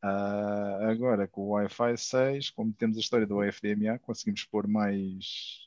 Ah, 0.00 0.88
agora, 0.88 1.26
com 1.26 1.40
o 1.40 1.48
Wi-Fi 1.48 1.96
6, 1.96 2.50
como 2.50 2.72
temos 2.72 2.96
a 2.96 3.00
história 3.00 3.26
do 3.26 3.42
FDMA, 3.42 3.98
conseguimos 3.98 4.44
pôr 4.44 4.68
mais 4.68 5.63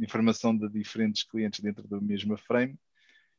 informação 0.00 0.56
de 0.56 0.68
diferentes 0.68 1.22
clientes 1.22 1.60
dentro 1.60 1.86
da 1.88 2.00
mesma 2.00 2.36
frame 2.36 2.78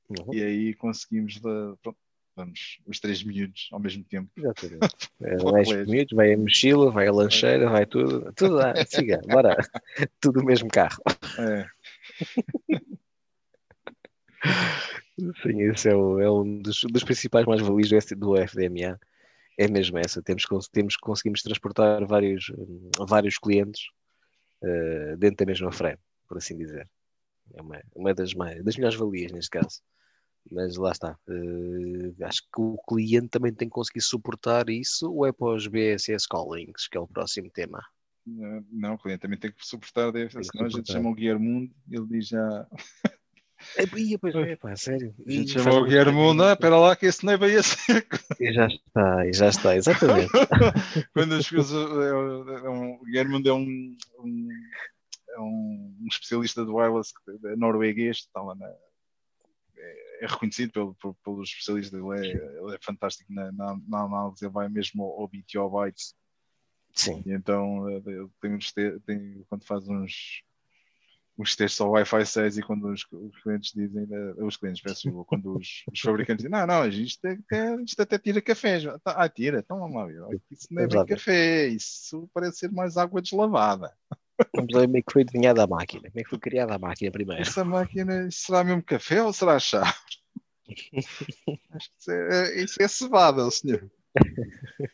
Uhum. 0.10 0.34
e 0.34 0.44
aí 0.44 0.74
conseguimos 0.76 1.40
da- 1.40 1.76
pronto, 1.82 1.98
vamos 2.36 2.80
os 2.86 3.00
três 3.00 3.24
miúdos 3.24 3.70
ao 3.72 3.80
mesmo 3.80 4.04
tempo. 4.04 4.30
Exatamente. 4.38 4.80
É, 5.22 5.36
vai 5.38 5.64
miúdos, 5.86 6.18
a 6.18 6.38
mochila, 6.38 6.90
vai 6.92 7.08
a 7.08 7.12
lancheira, 7.12 7.70
vai 7.70 7.86
tudo. 7.86 8.34
Tudo 8.34 8.56
lá, 8.56 8.74
siga, 8.90 9.22
bora. 9.28 9.56
Tudo 10.20 10.40
no 10.40 10.46
mesmo 10.48 10.68
carro. 10.68 10.98
É, 11.38 11.68
Sim, 15.44 15.62
esse 15.70 15.90
é, 15.90 15.96
o- 15.96 16.20
é 16.20 16.32
um 16.32 16.60
dos, 16.62 16.82
dos 16.92 17.04
principais 17.04 17.46
mais-valias 17.46 18.06
do, 18.08 18.16
do 18.16 18.36
FDMA. 18.38 19.00
É 19.58 19.68
mesmo 19.68 19.98
essa. 20.00 20.22
Temos, 20.24 20.44
temos, 20.72 20.96
conseguimos 20.98 21.44
transportar 21.44 22.04
vários, 22.06 22.52
vários 23.08 23.38
clientes 23.38 23.82
eh, 24.64 25.16
dentro 25.18 25.38
da 25.38 25.46
mesma 25.46 25.72
frame, 25.72 26.00
por 26.28 26.38
assim 26.38 26.58
dizer. 26.58 26.90
É 27.54 27.62
uma, 27.62 27.82
uma 27.96 28.14
das, 28.14 28.34
mais, 28.34 28.64
das 28.64 28.76
melhores 28.76 28.98
valias 28.98 29.32
neste 29.32 29.50
caso. 29.50 29.82
Mas 30.50 30.76
lá 30.76 30.92
está. 30.92 31.18
Eh, 31.30 32.24
acho 32.26 32.42
que 32.44 32.62
o 32.62 32.78
cliente 32.88 33.30
também 33.30 33.54
tem 33.54 33.68
que 33.68 33.74
conseguir 33.74 34.02
suportar 34.02 34.70
isso 34.70 35.12
ou 35.12 35.26
é 35.26 35.32
para 35.32 35.56
os 35.56 35.68
BSS 35.68 36.28
Callings, 36.28 36.88
que 36.88 36.98
é 36.98 37.02
o 37.02 37.08
próximo 37.08 37.50
tema. 37.52 37.82
não, 38.26 38.96
o 38.96 38.98
cliente 38.98 39.22
também 39.22 39.40
tem 39.40 39.52
que 39.52 39.66
suportar, 39.66 40.12
deve, 40.12 40.32
senão 40.44 40.66
a 40.66 40.70
gente 40.70 40.88
suportar. 40.88 40.94
chama 40.94 41.10
o 41.10 41.14
Guilhermundo, 41.14 41.74
ele 41.90 42.08
diz 42.08 42.28
já. 42.28 42.68
É, 43.78 44.00
ia, 44.00 44.20
pois 44.20 44.36
é, 44.36 44.56
pá, 44.56 44.76
sério. 44.76 45.14
A 45.26 45.32
gente 45.32 45.58
E 45.58 45.62
faz 45.62 45.76
o 45.76 45.84
Guilhermundo, 45.84 46.44
ah, 46.44 46.54
espera 46.54 46.78
lá 46.78 46.96
que 46.96 47.06
esse 47.06 47.26
não 47.26 47.34
é 47.34 47.38
bem 47.38 47.56
a 47.56 47.64
seco. 47.64 48.18
E 48.40 48.54
já 48.54 48.68
está, 48.68 49.28
e 49.28 49.34
já 49.34 49.48
está, 49.50 49.76
exatamente. 49.76 50.32
Quando 51.14 51.36
as 51.36 51.50
coisas. 51.50 51.72
É, 51.72 52.66
é 52.66 52.70
um, 52.70 52.94
o 52.96 53.04
Guilhermundo 53.06 53.50
é 53.50 53.54
um, 53.54 53.96
um, 54.20 54.50
é 55.30 55.40
um, 55.40 56.06
especialista 56.10 56.66
de 56.66 56.72
wireless 56.72 57.14
é 57.46 57.56
norueguês, 57.56 58.18
está 58.18 58.42
lá 58.42 58.56
na, 58.56 58.68
é, 58.68 60.26
é 60.26 60.28
reconhecido 60.28 60.72
pelo, 60.72 60.94
por- 60.96 61.16
pelos 61.24 61.50
especialistas, 61.50 62.00
ele 62.00 62.28
é, 62.28 62.32
ele 62.32 62.76
é 62.76 62.80
fantástico 62.82 63.32
na, 63.34 63.52
na, 63.52 63.78
na 63.88 64.02
análise, 64.04 64.44
ele 64.46 64.54
vai 64.54 64.70
mesmo 64.70 65.04
ao, 65.04 65.22
ao 65.22 65.28
bit 65.28 65.54
e 65.54 65.58
ao 65.58 65.70
byte. 65.70 66.14
Sim, 66.94 67.24
E 67.26 67.32
então 67.32 67.86
tem 68.42 68.58
tem, 69.06 69.46
quando 69.48 69.66
faz 69.66 69.88
uns 69.88 70.44
uns 71.42 71.56
testes 71.56 71.82
ao 71.82 71.92
Wi-Fi 71.92 72.26
6 72.26 72.58
e 72.58 72.62
quando 72.62 72.88
os, 72.88 73.06
os 73.12 73.44
clientes 73.44 73.72
dizem, 73.74 74.08
eh, 74.12 74.44
os 74.44 74.58
clientes, 74.58 74.82
peço 74.82 75.04
desculpa, 75.04 75.26
quando 75.28 75.58
os, 75.58 75.84
os 75.92 76.00
fabricantes 76.00 76.44
dizem, 76.46 76.60
não, 76.60 76.68
não, 76.68 76.88
isto, 76.88 77.26
é- 77.26 77.32
até, 77.34 77.76
isto 77.84 78.02
até 78.02 78.20
tira 78.20 78.42
café. 78.42 78.80
já." 78.80 78.98
Tá, 79.00 79.14
Ah, 79.18 79.30
tira, 79.30 79.60
então 79.60 79.80
vamos 79.80 79.96
lá 79.96 80.06
ver. 80.06 80.40
Isso 80.52 80.68
não 80.72 80.84
é 80.84 80.88
bem 80.88 81.06
café, 81.06 81.68
isso 81.68 82.30
parece 82.34 82.60
ser 82.60 82.72
mais 82.72 82.98
água 82.98 83.22
deslavada. 83.22 83.92
vamos 84.56 84.74
ver 84.74 84.86
como 84.86 84.98
é 84.98 85.02
que 85.02 85.14
foi 85.14 85.24
desenhada 85.24 85.64
a 85.64 85.68
máquina. 85.68 86.10
Como 86.10 86.20
é 86.20 86.24
que 86.24 86.30
foi 86.30 86.40
criada 86.40 86.76
a 86.76 86.80
máquina 86.80 87.12
primeiro? 87.12 87.42
Essa 87.42 87.64
máquina, 87.64 88.28
será 88.32 88.64
mesmo 88.64 88.84
café 88.84 89.24
ou 89.24 89.34
será 89.34 89.60
chá? 89.60 89.84
Acho 91.72 91.90
que 91.90 91.96
isso 92.00 92.12
é, 92.12 92.64
isso 92.64 92.82
é 92.82 92.88
cevada, 92.88 93.50
senhor. 93.52 93.90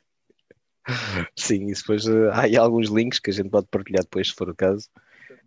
Sim, 1.37 1.67
isso 1.67 1.81
depois 1.81 2.07
eh, 2.07 2.29
há 2.31 2.41
aí 2.43 2.55
alguns 2.57 2.89
links 2.89 3.19
que 3.19 3.29
a 3.29 3.33
gente 3.33 3.49
pode 3.49 3.67
partilhar 3.67 4.03
depois, 4.03 4.29
se 4.29 4.33
for 4.33 4.49
o 4.49 4.55
caso, 4.55 4.87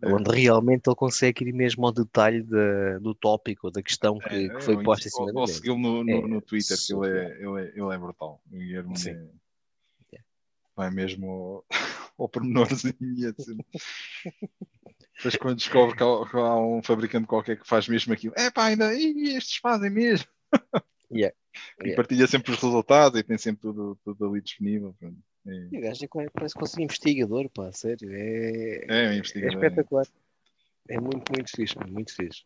onde 0.03 0.31
realmente 0.35 0.87
ele 0.87 0.95
consegue 0.95 1.47
ir 1.47 1.53
mesmo 1.53 1.85
ao 1.85 1.91
detalhe 1.91 2.41
da- 2.43 2.97
do 2.99 3.13
tópico, 3.13 3.69
da 3.71 3.81
questão 3.83 4.17
que, 4.17 4.45
É, 4.47 4.49
que 4.49 4.61
foi 4.63 4.81
posta 4.83 5.07
em 5.07 5.11
cima 5.11 5.31
ou 5.39 5.47
segui-lo 5.47 5.77
no, 5.77 6.03
no, 6.03 6.11
É, 6.11 6.27
no 6.27 6.41
Twitter, 6.41 6.77
que 6.77 6.93
ele 6.93 7.07
é, 7.19 7.41
ele, 7.41 7.61
é, 7.61 7.71
ele 7.75 7.93
é 7.93 7.97
brutal. 7.97 8.41
O 8.51 8.57
Guilherme 8.57 8.97
Sim. 8.97 9.11
é- 9.11 9.41
vai 10.75 10.89
mesmo 10.89 11.29
ao, 11.29 11.65
ao 12.17 12.29
pormenorzinho. 12.29 12.95
assim. 13.37 13.57
Depois 15.17 15.35
quando 15.35 15.57
descobre 15.57 15.95
que 15.95 16.03
há, 16.03 16.29
que 16.29 16.37
há 16.37 16.55
um 16.55 16.81
fabricante 16.81 17.27
qualquer 17.27 17.59
que 17.59 17.67
faz 17.67 17.87
mesmo 17.87 18.13
aquilo, 18.13 18.33
é 18.37 18.49
pá, 18.49 18.65
ainda 18.65 18.93
estes 18.93 19.57
fazem 19.57 19.89
mesmo. 19.91 20.25
Yeah. 21.11 21.35
E 21.79 21.87
Yeah. 21.87 21.95
partilha 21.95 22.25
sempre 22.27 22.51
os 22.51 22.61
resultados 22.61 23.19
e 23.19 23.23
tem 23.23 23.37
sempre 23.37 23.61
tudo, 23.61 23.99
tudo 24.03 24.25
ali 24.29 24.41
disponível. 24.41 24.95
pronto. 24.97 25.17
É, 25.47 25.67
E 25.71 25.77
o 25.77 25.81
gajo 25.81 26.05
é 26.05 26.29
parece 26.31 26.55
quase 26.55 26.79
um 26.79 26.83
investigador, 26.83 27.49
pá, 27.49 27.71
sério. 27.71 28.09
É, 28.11 28.85
é 28.87 29.07
um 29.07 29.11
é 29.11 29.15
investigador. 29.17 29.55
espetacular. 29.55 30.07
É 30.89 30.99
muito, 30.99 31.31
muito 31.31 31.51
fixe, 31.55 31.75
muito 31.87 32.13
fixe. 32.13 32.41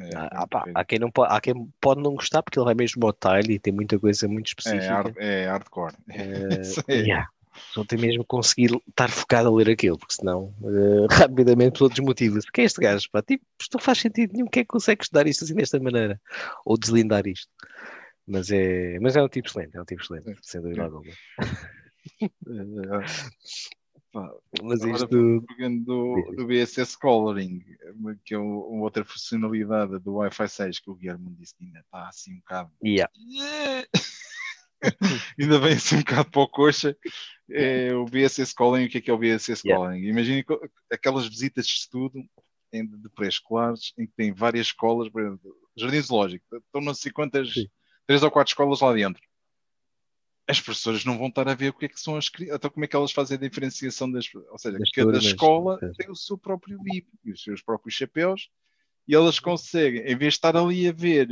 É, 0.00 0.16
Há, 0.16 0.24
é, 0.24 0.28
há, 0.32 0.46
pá, 0.46 0.64
há 0.74 0.84
quem 0.84 0.98
não 0.98 1.10
pode, 1.10 1.32
há 1.32 1.40
quem 1.40 1.54
pode 1.80 2.02
não 2.02 2.14
gostar 2.14 2.42
porque 2.42 2.58
ele 2.58 2.64
vai 2.64 2.74
mesmo 2.74 3.04
ao 3.06 3.12
detalhe 3.12 3.54
e 3.54 3.58
tem 3.58 3.72
muita 3.72 3.98
coisa 3.98 4.26
muito 4.26 4.48
é, 4.48 4.50
específica. 4.50 5.14
é 5.16 5.46
hardcore. 5.46 5.94
É. 6.08 6.92
yeah. 6.92 7.28
Só 7.72 7.84
tem 7.84 7.98
mesmo 7.98 8.24
que 8.24 8.28
conseguir 8.28 8.70
estar 8.88 9.08
focado 9.08 9.48
a 9.48 9.52
ler 9.52 9.70
aquilo, 9.70 9.96
porque 9.96 10.14
senão 10.14 10.52
uh, 10.60 11.06
rapidamente 11.10 11.78
todo 11.78 11.92
desmotiva-se. 11.92 12.50
Quem 12.50 12.62
é 12.62 12.66
este 12.66 12.80
gajo? 12.80 13.08
Pá? 13.12 13.22
Tipo, 13.22 13.44
isto 13.60 13.74
não 13.74 13.80
faz 13.80 13.98
sentido 13.98 14.32
nenhum. 14.32 14.46
Quem 14.46 14.62
é 14.62 14.64
que 14.64 14.68
consegue 14.68 15.02
estudar 15.02 15.26
isto 15.28 15.44
assim 15.44 15.54
desta 15.54 15.78
maneira? 15.78 16.20
Ou 16.64 16.76
deslindar 16.76 17.26
isto? 17.28 17.48
Mas 18.26 18.50
é, 18.50 18.98
mas 19.00 19.16
é 19.16 19.22
um 19.22 19.28
tipo 19.28 19.48
excelente, 19.48 19.76
é 19.76 19.80
um 19.80 19.84
tipo 19.84 20.02
excelente, 20.02 20.36
sem 20.42 20.60
dúvida 20.60 20.82
alguma. 20.82 21.04
Mas 24.62 24.84
isto 24.84 25.06
do, 25.06 26.34
do 26.36 26.46
BSS 26.46 26.96
Coloring, 26.98 27.64
que 28.24 28.34
é 28.34 28.38
uma 28.38 28.82
outra 28.82 29.04
funcionalidade 29.04 29.98
do 29.98 30.14
Wi-Fi 30.14 30.48
6 30.48 30.80
que 30.80 30.90
o 30.90 30.94
Guilherme 30.94 31.34
disse 31.34 31.56
que 31.56 31.64
ainda 31.64 31.80
está 31.80 32.08
assim 32.08 32.34
um 32.34 32.38
bocado. 32.38 32.70
Yeah. 32.84 33.12
ainda 35.38 35.58
vem 35.58 35.72
assim 35.72 35.96
um 35.96 36.00
bocado 36.00 36.30
para 36.30 36.42
o 36.42 36.48
coxa. 36.48 36.96
É 37.50 37.92
o 37.92 38.04
BSS 38.04 38.54
Calling, 38.54 38.86
o 38.86 38.88
que 38.88 38.98
é 38.98 39.00
que 39.00 39.10
é 39.10 39.14
o 39.14 39.18
BSS 39.18 39.62
Calling? 39.62 39.98
Yeah. 39.98 40.08
Imaginem 40.08 40.44
aquelas 40.90 41.26
visitas 41.26 41.66
de 41.66 41.72
estudo 41.72 42.22
de 42.72 43.08
pré-escolares 43.14 43.92
em 43.98 44.06
que 44.06 44.12
tem 44.16 44.32
várias 44.32 44.66
escolas, 44.66 45.08
por 45.08 45.22
exemplo, 45.22 45.56
Jardim 45.76 46.00
Zoológico, 46.00 46.44
estão 46.56 46.80
não 46.80 46.94
sei 46.94 47.12
quantas, 47.12 47.52
Sim. 47.52 47.68
três 48.06 48.22
ou 48.22 48.30
quatro 48.30 48.50
escolas 48.50 48.80
lá 48.80 48.92
dentro. 48.92 49.22
As 50.46 50.60
professoras 50.60 51.04
não 51.04 51.16
vão 51.16 51.28
estar 51.28 51.48
a 51.48 51.54
ver 51.54 51.70
o 51.70 51.72
que 51.72 51.86
é 51.86 51.88
que 51.88 51.98
são 51.98 52.16
as 52.16 52.28
crianças, 52.28 52.56
então 52.56 52.70
como 52.70 52.84
é 52.84 52.88
que 52.88 52.94
elas 52.94 53.12
fazem 53.12 53.36
a 53.36 53.40
diferenciação 53.40 54.10
das. 54.10 54.26
Ou 54.34 54.58
seja, 54.58 54.78
das 54.78 54.90
cada 54.90 55.06
turmas, 55.06 55.24
escola 55.24 55.78
tem 55.96 56.10
o 56.10 56.14
seu 56.14 56.36
próprio 56.36 56.78
bib 56.82 57.06
e 57.24 57.32
os 57.32 57.42
seus 57.42 57.62
próprios 57.62 57.94
chapéus, 57.94 58.50
e 59.08 59.14
elas 59.14 59.38
conseguem, 59.38 60.02
em 60.02 60.16
vez 60.16 60.34
de 60.34 60.38
estar 60.38 60.56
ali 60.56 60.88
a 60.88 60.92
ver 60.92 61.28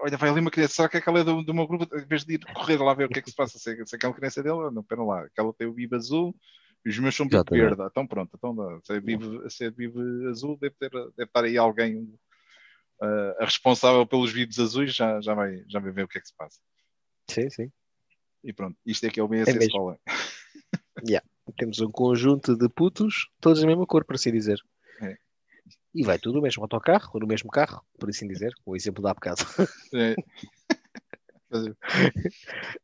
olha, 0.00 0.16
vai 0.16 0.30
ali 0.30 0.40
uma 0.40 0.50
criança, 0.50 0.74
será 0.74 0.88
que 0.88 0.96
aquela 0.96 1.20
é 1.20 1.24
do 1.24 1.54
meu 1.54 1.66
grupo? 1.66 1.84
Em 1.96 2.06
vez 2.06 2.24
de 2.24 2.34
ir 2.34 2.44
correr 2.52 2.76
lá 2.76 2.94
ver 2.94 3.06
o 3.06 3.08
que 3.08 3.18
é 3.18 3.22
que 3.22 3.30
se 3.30 3.36
passa, 3.36 3.58
se, 3.58 3.86
se 3.86 3.96
aquela 3.96 4.14
criança 4.14 4.40
é 4.40 4.42
dela, 4.42 4.70
não, 4.70 4.82
pera 4.82 5.02
lá, 5.02 5.24
aquela 5.24 5.52
tem 5.52 5.66
o 5.66 5.72
bibo 5.72 5.96
azul 5.96 6.34
e 6.84 6.90
os 6.90 6.98
meus 6.98 7.14
são 7.14 7.26
bibo 7.26 7.44
verde. 7.50 7.82
Então 7.82 8.06
pronto, 8.06 8.30
então, 8.36 8.80
se, 8.82 8.92
é 8.92 9.00
bibo, 9.00 9.50
se 9.50 9.64
é 9.64 9.70
bibo 9.70 10.00
azul, 10.28 10.56
deve, 10.58 10.74
ter, 10.78 10.90
deve 10.90 11.24
estar 11.24 11.44
aí 11.44 11.56
alguém 11.56 12.02
uh, 13.02 13.40
a 13.40 13.44
responsável 13.44 14.06
pelos 14.06 14.32
bibos 14.32 14.58
azuis, 14.58 14.94
já, 14.94 15.20
já, 15.20 15.34
vai, 15.34 15.64
já 15.68 15.80
vai 15.80 15.90
ver 15.90 16.04
o 16.04 16.08
que 16.08 16.18
é 16.18 16.20
que 16.20 16.28
se 16.28 16.36
passa. 16.36 16.60
Sim, 17.30 17.50
sim. 17.50 17.72
E 18.44 18.52
pronto, 18.52 18.78
isto 18.84 19.06
é 19.06 19.10
que 19.10 19.18
é 19.18 19.22
o 19.22 19.28
BSC 19.28 19.58
é 19.58 19.64
Escola. 19.64 19.98
yeah. 21.08 21.26
Temos 21.56 21.80
um 21.80 21.90
conjunto 21.90 22.56
de 22.56 22.68
putos, 22.68 23.30
todos 23.40 23.60
da 23.60 23.66
mesma 23.66 23.86
cor, 23.86 24.04
para 24.04 24.16
assim 24.16 24.30
dizer. 24.30 24.60
É. 25.00 25.16
E 25.94 26.04
vai 26.04 26.18
tudo 26.18 26.36
no 26.36 26.42
mesmo 26.42 26.62
autocarro, 26.62 27.10
ou 27.14 27.20
no 27.20 27.26
mesmo 27.26 27.50
carro, 27.50 27.82
por 27.98 28.10
assim 28.10 28.28
dizer, 28.28 28.52
o 28.64 28.76
exemplo 28.76 29.02
da 29.02 29.14
bocado. 29.14 29.42
É. 29.94 30.14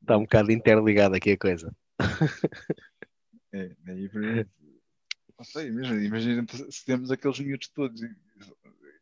Está 0.00 0.16
um 0.16 0.22
bocado 0.22 0.52
interligado 0.52 1.14
aqui 1.14 1.32
a 1.32 1.38
coisa. 1.38 1.74
É, 3.52 3.64
é 3.64 4.46
não 5.36 5.44
sei, 5.44 5.68
imagina, 5.68 6.04
imagina 6.04 6.46
se 6.70 6.84
temos 6.84 7.10
aqueles 7.10 7.40
miúdos 7.40 7.68
todos 7.68 8.02
e, 8.02 8.14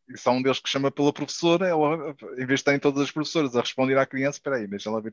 e 0.09 0.17
só 0.17 0.31
um 0.31 0.41
deles 0.41 0.61
que 0.61 0.69
chama 0.69 0.91
pela 0.91 1.13
professora, 1.13 1.67
ela, 1.67 2.17
em 2.35 2.47
vez 2.47 2.49
de 2.49 2.55
estar 2.55 2.75
em 2.75 2.79
todas 2.79 3.03
as 3.03 3.11
professoras 3.11 3.55
a 3.57 3.61
responder 3.61 3.99
à 3.99 4.07
criança, 4.07 4.39
espera 4.39 4.57
aí, 4.57 4.67
deixa 4.67 4.91
lá 4.91 5.01
ver 5.01 5.13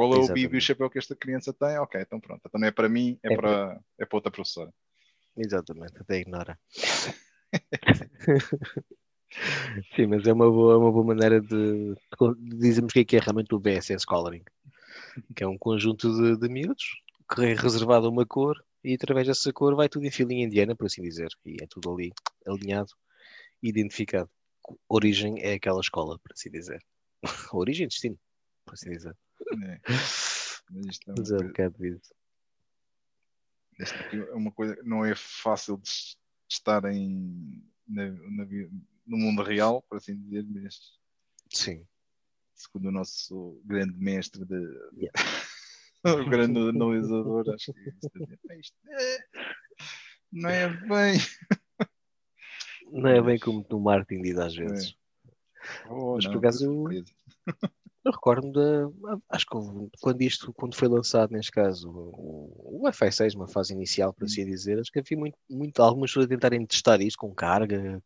qual 0.00 0.14
é 0.14 0.16
Exatamente. 0.16 0.30
o 0.30 0.34
bico 0.34 0.54
e 0.54 0.58
o 0.58 0.62
chapéu 0.62 0.88
que 0.88 0.98
esta 0.98 1.14
criança 1.14 1.52
tem, 1.52 1.76
ok, 1.76 2.00
então 2.00 2.18
pronto, 2.18 2.40
então 2.46 2.58
não 2.58 2.66
é 2.66 2.70
para 2.70 2.88
mim, 2.88 3.18
é, 3.22 3.34
é 3.34 3.36
para, 3.36 3.78
é 3.98 4.06
para 4.06 4.16
outra 4.16 4.32
professora. 4.32 4.72
Exatamente, 5.36 5.92
até 6.00 6.20
ignora. 6.20 6.58
Sim, 9.94 10.06
mas 10.06 10.26
é 10.26 10.32
uma 10.32 10.50
boa, 10.50 10.78
uma 10.78 10.90
boa 10.90 11.04
maneira 11.04 11.38
de, 11.38 11.94
de 11.94 12.56
dizermos 12.56 12.90
o 12.90 12.94
que 12.94 13.00
é, 13.00 13.04
que 13.04 13.16
é 13.18 13.20
realmente 13.20 13.54
o 13.54 13.60
BSS 13.60 14.06
Coloring, 14.06 14.42
que 15.36 15.44
é 15.44 15.46
um 15.46 15.58
conjunto 15.58 16.10
de, 16.16 16.38
de 16.38 16.48
miúdos 16.48 17.02
que 17.32 17.44
é 17.44 17.52
reservado 17.52 18.06
a 18.06 18.10
uma 18.10 18.24
cor 18.24 18.56
e 18.82 18.94
através 18.94 19.26
dessa 19.26 19.52
cor 19.52 19.76
vai 19.76 19.88
tudo 19.88 20.06
em 20.06 20.10
filinha 20.10 20.46
indiana, 20.46 20.74
por 20.74 20.86
assim 20.86 21.02
dizer, 21.02 21.28
e 21.44 21.62
é 21.62 21.66
tudo 21.68 21.92
ali 21.92 22.10
alinhado 22.46 22.90
e 23.62 23.68
identificado. 23.68 24.30
Origem 24.88 25.42
é 25.42 25.52
aquela 25.52 25.80
escola, 25.80 26.18
por 26.18 26.32
assim 26.32 26.50
dizer. 26.50 26.82
Origem 27.52 27.84
e 27.84 27.88
destino, 27.88 28.18
dizer. 28.74 29.16
É. 29.64 29.80
Mas 30.70 30.86
isto 30.86 31.10
é, 31.10 31.14
mas 31.18 31.30
é 31.30 31.36
um 31.36 31.46
bocado 31.48 31.76
disso. 31.78 32.14
é 34.12 34.34
uma 34.34 34.52
coisa 34.52 34.76
não 34.82 35.04
é 35.04 35.14
fácil 35.14 35.76
de 35.78 36.16
estar 36.48 36.84
em, 36.86 37.64
na, 37.86 38.10
na, 38.10 38.44
no 39.06 39.16
mundo 39.16 39.42
real, 39.42 39.82
por 39.82 39.96
assim 39.98 40.16
dizer, 40.16 40.44
mas 40.48 40.98
Sim. 41.52 41.86
segundo 42.54 42.88
o 42.88 42.92
nosso 42.92 43.60
grande 43.64 43.96
mestre 43.98 44.44
de 44.44 44.56
yeah. 44.96 45.12
o 46.04 46.28
grande 46.28 46.58
analisador, 46.58 47.54
acho 47.54 47.72
que 47.72 47.90
isto 48.58 48.78
é, 48.88 49.18
não 50.32 50.50
é 50.50 50.68
bem. 50.68 51.20
Não 52.92 53.08
é 53.08 53.22
bem 53.22 53.38
como 53.38 53.64
no 53.70 53.80
marketing 53.80 54.22
diz 54.22 54.38
às 54.38 54.54
vezes. 54.54 54.96
É. 54.96 55.00
Oh, 55.88 56.14
mas 56.14 56.24
não, 56.24 56.32
por 56.32 56.38
acaso 56.38 56.64
eu, 56.64 57.04
eu 58.04 58.12
recordo 58.12 58.50
da. 58.50 59.18
Acho 59.28 59.46
que 59.46 59.56
quando 60.00 60.22
isto, 60.22 60.52
quando 60.54 60.74
foi 60.74 60.88
lançado, 60.88 61.32
neste 61.32 61.52
caso, 61.52 61.90
o, 61.90 62.78
o 62.78 62.82
Wi-Fi 62.84 63.12
6, 63.12 63.34
uma 63.34 63.46
fase 63.46 63.74
inicial, 63.74 64.12
para 64.12 64.24
assim 64.24 64.44
dizer, 64.44 64.78
acho 64.78 64.90
que 64.90 65.00
havia 65.00 65.18
muito, 65.18 65.38
muito 65.48 65.82
algumas 65.82 66.10
pessoas 66.10 66.26
a 66.26 66.28
tentarem 66.28 66.64
testar 66.64 67.00
isto 67.02 67.18
com 67.18 67.34
carga, 67.34 68.02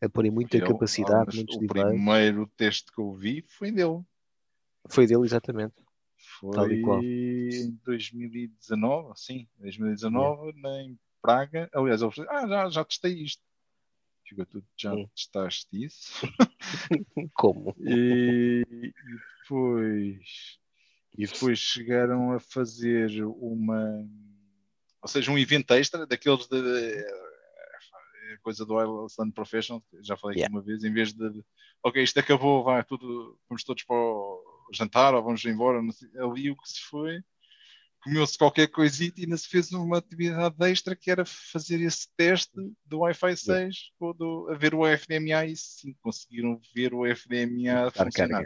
a 0.00 0.08
porem 0.08 0.30
muita 0.30 0.56
eu, 0.56 0.66
capacidade. 0.66 1.36
Muitos 1.36 1.56
o 1.56 1.60
devices. 1.60 1.82
primeiro 1.82 2.46
teste 2.56 2.92
que 2.92 3.00
eu 3.00 3.12
vi 3.12 3.44
foi 3.48 3.72
dele. 3.72 4.02
Foi 4.88 5.06
dele, 5.06 5.24
exatamente. 5.24 5.74
Foi 6.40 6.80
em 7.02 7.78
2019, 7.84 9.12
sim, 9.16 9.48
2019, 9.58 10.52
yeah. 10.56 10.82
em 10.82 10.98
Praga. 11.20 11.68
Aliás, 11.74 12.02
ele 12.02 12.12
falou, 12.12 12.30
ah, 12.30 12.46
já, 12.46 12.70
já 12.70 12.84
testei 12.84 13.14
isto. 13.14 13.42
Ficou 14.26 14.46
tudo, 14.46 14.66
já 14.76 14.94
hum. 14.94 15.08
testaste 15.14 15.84
isso? 15.84 16.26
Como? 17.34 17.74
E, 17.78 18.64
e, 18.66 18.92
depois, 19.42 20.58
e 21.16 21.26
depois 21.26 21.58
chegaram 21.58 22.32
a 22.32 22.40
fazer 22.40 23.22
uma, 23.24 24.08
ou 25.02 25.08
seja, 25.08 25.30
um 25.30 25.38
evento 25.38 25.72
extra 25.74 26.06
daqueles 26.06 26.46
de, 26.46 26.62
de 26.62 28.38
coisa 28.42 28.64
do 28.64 29.04
Island 29.06 29.32
Professional, 29.32 29.84
já 30.00 30.16
falei 30.16 30.38
yeah. 30.38 30.46
aqui 30.46 30.56
uma 30.56 30.62
vez, 30.62 30.84
em 30.84 30.92
vez 30.92 31.12
de 31.12 31.44
ok, 31.82 32.02
isto 32.02 32.18
acabou, 32.18 32.64
vai 32.64 32.82
tudo, 32.82 33.38
vamos 33.48 33.62
todos 33.62 33.84
para 33.84 33.96
o 33.96 34.70
jantar 34.72 35.14
ou 35.14 35.22
vamos 35.22 35.44
embora, 35.44 35.80
ali 36.18 36.50
o 36.50 36.56
que 36.56 36.68
se 36.68 36.80
foi 36.80 37.22
comeu-se 38.04 38.36
qualquer 38.36 38.68
coisita 38.68 39.18
e 39.20 39.24
ainda 39.24 39.36
se 39.38 39.48
fez 39.48 39.72
uma 39.72 39.96
atividade 39.96 40.54
extra 40.60 40.94
que 40.94 41.10
era 41.10 41.24
fazer 41.24 41.80
esse 41.80 42.06
teste 42.16 42.52
do 42.84 43.00
Wi-Fi 43.00 43.34
6 43.34 43.76
ou 43.98 44.12
do, 44.12 44.48
a 44.50 44.54
ver 44.54 44.74
o 44.74 44.86
FDMA 44.86 45.46
e 45.46 45.56
sim, 45.56 45.96
conseguiram 46.02 46.60
ver 46.74 46.92
o 46.92 47.06
FDMA 47.06 47.90
funcionar. 47.90 48.44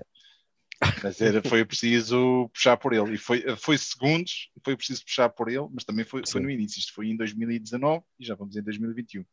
Mas 1.03 1.21
era, 1.21 1.43
foi 1.43 1.65
preciso 1.65 2.49
puxar 2.53 2.77
por 2.77 2.93
ele. 2.93 3.15
E 3.15 3.19
foi, 3.19 3.45
foi 3.57 3.77
segundos, 3.77 4.51
foi 4.63 4.77
preciso 4.77 5.05
puxar 5.05 5.29
por 5.29 5.49
ele, 5.49 5.67
mas 5.73 5.85
também 5.85 6.05
foi, 6.05 6.23
foi 6.27 6.41
no 6.41 6.51
início. 6.51 6.79
Isto 6.79 6.95
foi 6.95 7.09
em 7.09 7.17
2019 7.17 8.05
e 8.19 8.25
já 8.25 8.35
vamos 8.35 8.57
em 8.57 8.63
2021. 8.63 9.25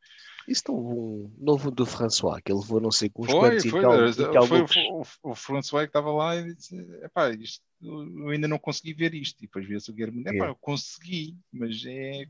Isso 0.48 0.64
um 0.70 1.32
novo 1.40 1.72
do 1.72 1.86
François, 1.86 2.40
que 2.44 2.52
ele 2.52 2.60
levou 2.60 2.80
não 2.80 2.92
sei 2.92 3.10
quantos 3.10 3.34
foi, 3.34 3.60
foi, 3.70 3.82
tal, 3.82 4.48
foi, 4.48 4.68
foi 4.68 4.84
o, 4.92 5.04
o, 5.24 5.36
François 5.36 5.86
que 5.86 5.90
estava 5.90 6.12
lá 6.12 6.36
e 6.36 6.54
disse: 6.54 6.76
epá, 7.04 7.32
isto, 7.32 7.64
eu 7.82 8.30
ainda 8.30 8.48
não 8.48 8.60
consegui 8.60 8.94
ver 8.94 9.14
isto. 9.16 9.40
E 9.40 9.48
depois 9.48 9.68
viu-se 9.68 9.90
o 9.90 9.94
Guilherme: 9.94 10.24
epá, 10.28 10.48
eu 10.48 10.56
consegui, 10.56 11.36
mas 11.52 11.84
é. 11.86 12.26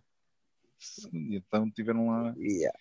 Então 1.13 1.69
tiveram 1.71 2.07
lá. 2.07 2.33
Yeah. 2.37 2.77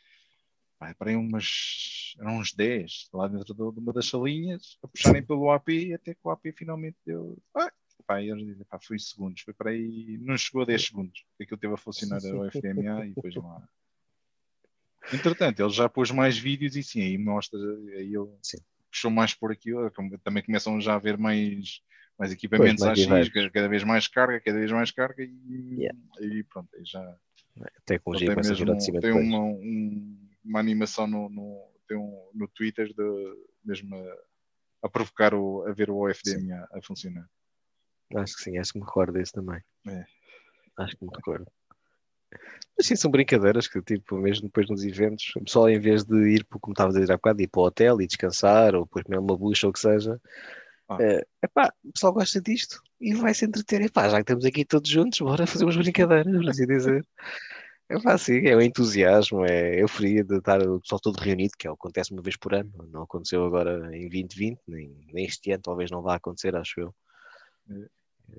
Pá, 0.85 0.95
para 0.99 1.11
aí 1.11 1.17
umas. 1.17 2.15
eram 2.19 2.39
uns 2.39 2.53
10 2.53 3.09
lá 3.15 3.27
dentro 3.27 3.55
de 3.55 3.63
uma 3.63 3.93
das 3.93 4.07
salinhas 4.07 4.77
a 4.83 4.89
puxarem 4.89 5.23
pelo 5.23 5.51
AP 5.51 5.69
até 5.95 6.13
que 6.13 6.21
o 6.23 6.31
AP 6.31 6.53
finalmente 6.55 6.99
deu. 7.07 7.39
Ah, 7.55 7.73
pá, 8.07 8.23
eles 8.23 8.45
dizem, 8.45 8.67
pá, 8.67 8.79
foi 8.79 8.99
segundos, 8.99 9.41
foi 9.41 9.55
para 9.55 9.71
aí, 9.71 10.19
não 10.21 10.37
chegou 10.37 10.63
a 10.63 10.67
10 10.67 10.87
segundos, 10.87 11.25
porque 11.31 11.45
aquilo 11.45 11.59
teve 11.59 11.73
a 11.73 11.79
funcionar 11.79 12.19
o 12.23 12.45
FDMA 12.51 13.07
e 13.07 13.15
depois 13.15 13.35
lá. 13.37 13.67
Entretanto, 15.13 15.61
ele 15.61 15.71
já 15.71 15.89
pôs 15.89 16.11
mais 16.11 16.37
vídeos 16.37 16.77
e 16.77 16.83
sim, 16.83 17.01
aí 17.01 17.17
mostra, 17.17 17.59
aí 17.59 18.15
ele 18.15 18.29
sim. 18.43 18.59
puxou 18.91 19.11
mais 19.11 19.33
por 19.33 19.53
aquilo, 19.53 19.91
também 20.23 20.43
começam 20.43 20.79
já 20.83 20.97
a 20.97 20.99
ver 20.99 21.17
mais, 21.17 21.81
mais 22.19 22.31
equipamentos 22.31 22.85
pois, 22.85 23.11
AX, 23.11 23.31
cada 23.51 23.69
vez 23.69 23.85
mais 23.85 24.07
carga, 24.07 24.39
cada 24.41 24.59
vez 24.59 24.71
mais 24.71 24.91
carga 24.91 25.23
e, 25.23 25.77
yeah. 25.79 25.99
e 26.21 26.43
pronto, 26.45 26.69
aí 26.77 26.85
já. 26.85 27.01
A 27.61 27.81
tecnologia 27.87 28.35
tem, 28.35 28.51
mesmo, 28.51 29.01
tem 29.01 29.13
uma, 29.13 29.39
um, 29.39 30.24
uma 30.45 30.61
animação 30.61 31.07
no, 31.07 31.29
no, 31.29 31.73
tem 31.89 31.97
um, 31.97 32.31
no 32.35 32.49
Twitter 32.49 32.89
de, 32.89 33.37
mesmo 33.65 33.95
a, 33.97 34.87
a 34.87 34.89
provocar 34.89 35.35
o, 35.35 35.67
a 35.67 35.73
ver 35.73 35.91
o 35.91 35.97
OFDM 35.97 36.53
a, 36.53 36.79
a, 36.79 36.83
funcionar. 36.83 37.29
Acho 38.17 38.37
que 38.37 38.43
sim, 38.43 38.59
acho 38.59 38.73
que 38.73 38.79
me 38.79 38.85
recordo 38.85 39.15
desse 39.15 39.33
também. 39.33 39.61
É. 39.89 40.05
Acho 40.79 40.97
que 40.97 41.05
me 41.05 41.11
recordo. 41.15 41.47
Mas 42.77 42.87
sim, 42.87 42.97
são 42.97 43.11
brincadeiras 43.11 43.69
que, 43.69 43.81
tipo, 43.81 44.17
mesmo 44.19 44.49
depois 44.49 44.69
nos 44.69 44.85
eventos, 44.85 45.33
o 45.37 45.45
pessoal, 45.45 45.69
em 45.69 45.79
vez 45.79 46.05
de 46.05 46.17
ir, 46.29 46.45
como 46.45 46.73
estava 46.73 46.91
a 46.91 46.93
dizer 46.93 47.13
há 47.13 47.17
bocado, 47.17 47.41
ir 47.41 47.49
para 47.49 47.61
o 47.61 47.65
hotel 47.65 48.01
e 48.01 48.07
descansar, 48.07 48.75
ou 48.75 48.85
depois 48.85 49.05
comer 49.05 49.19
uma 49.19 49.37
bucha 49.37 49.67
ou 49.67 49.71
o 49.71 49.73
que 49.73 49.79
seja, 49.79 50.21
ah. 50.89 50.99
é, 51.01 51.25
epá, 51.43 51.73
o 51.85 51.93
pessoal 51.93 52.13
gosta 52.13 52.41
disto. 52.41 52.83
e 53.01 53.15
vai 53.15 53.33
se 53.33 53.45
entreter. 53.45 53.81
E 53.83 53.91
pá, 53.91 54.09
já 54.09 54.17
que 54.17 54.23
estamos 54.23 54.45
aqui 54.45 54.65
todos 54.65 54.91
juntos, 54.91 55.21
bora 55.21 55.47
fazer 55.47 55.65
umas 55.65 55.77
brincadeiras, 55.77 56.33
por 56.33 56.51
assim 56.51 56.67
dizer. 56.67 57.07
É 58.05 58.19
sim, 58.19 58.47
é 58.47 58.57
o 58.57 58.61
entusiasmo, 58.61 59.45
é 59.45 59.71
a 59.71 59.79
euforia 59.79 60.25
de 60.25 60.37
estar 60.37 60.61
o 60.63 60.81
pessoal 60.81 61.01
todo 61.01 61.17
reunido, 61.17 61.53
que 61.59 61.67
é 61.67 61.71
o 61.71 61.77
que 61.77 61.81
acontece 61.81 62.13
uma 62.13 62.23
vez 62.23 62.37
por 62.37 62.55
ano. 62.55 62.73
Não 62.91 63.03
aconteceu 63.03 63.45
agora 63.45 63.95
em 63.97 64.09
2020, 64.09 64.61
nem, 64.67 65.07
nem 65.13 65.25
este 65.27 65.53
ano, 65.53 65.63
talvez 65.63 65.91
não 65.91 66.03
vá 66.03 66.17
acontecer, 66.17 66.57
acho 66.57 66.81
eu. 66.81 66.95
É. 67.71 67.89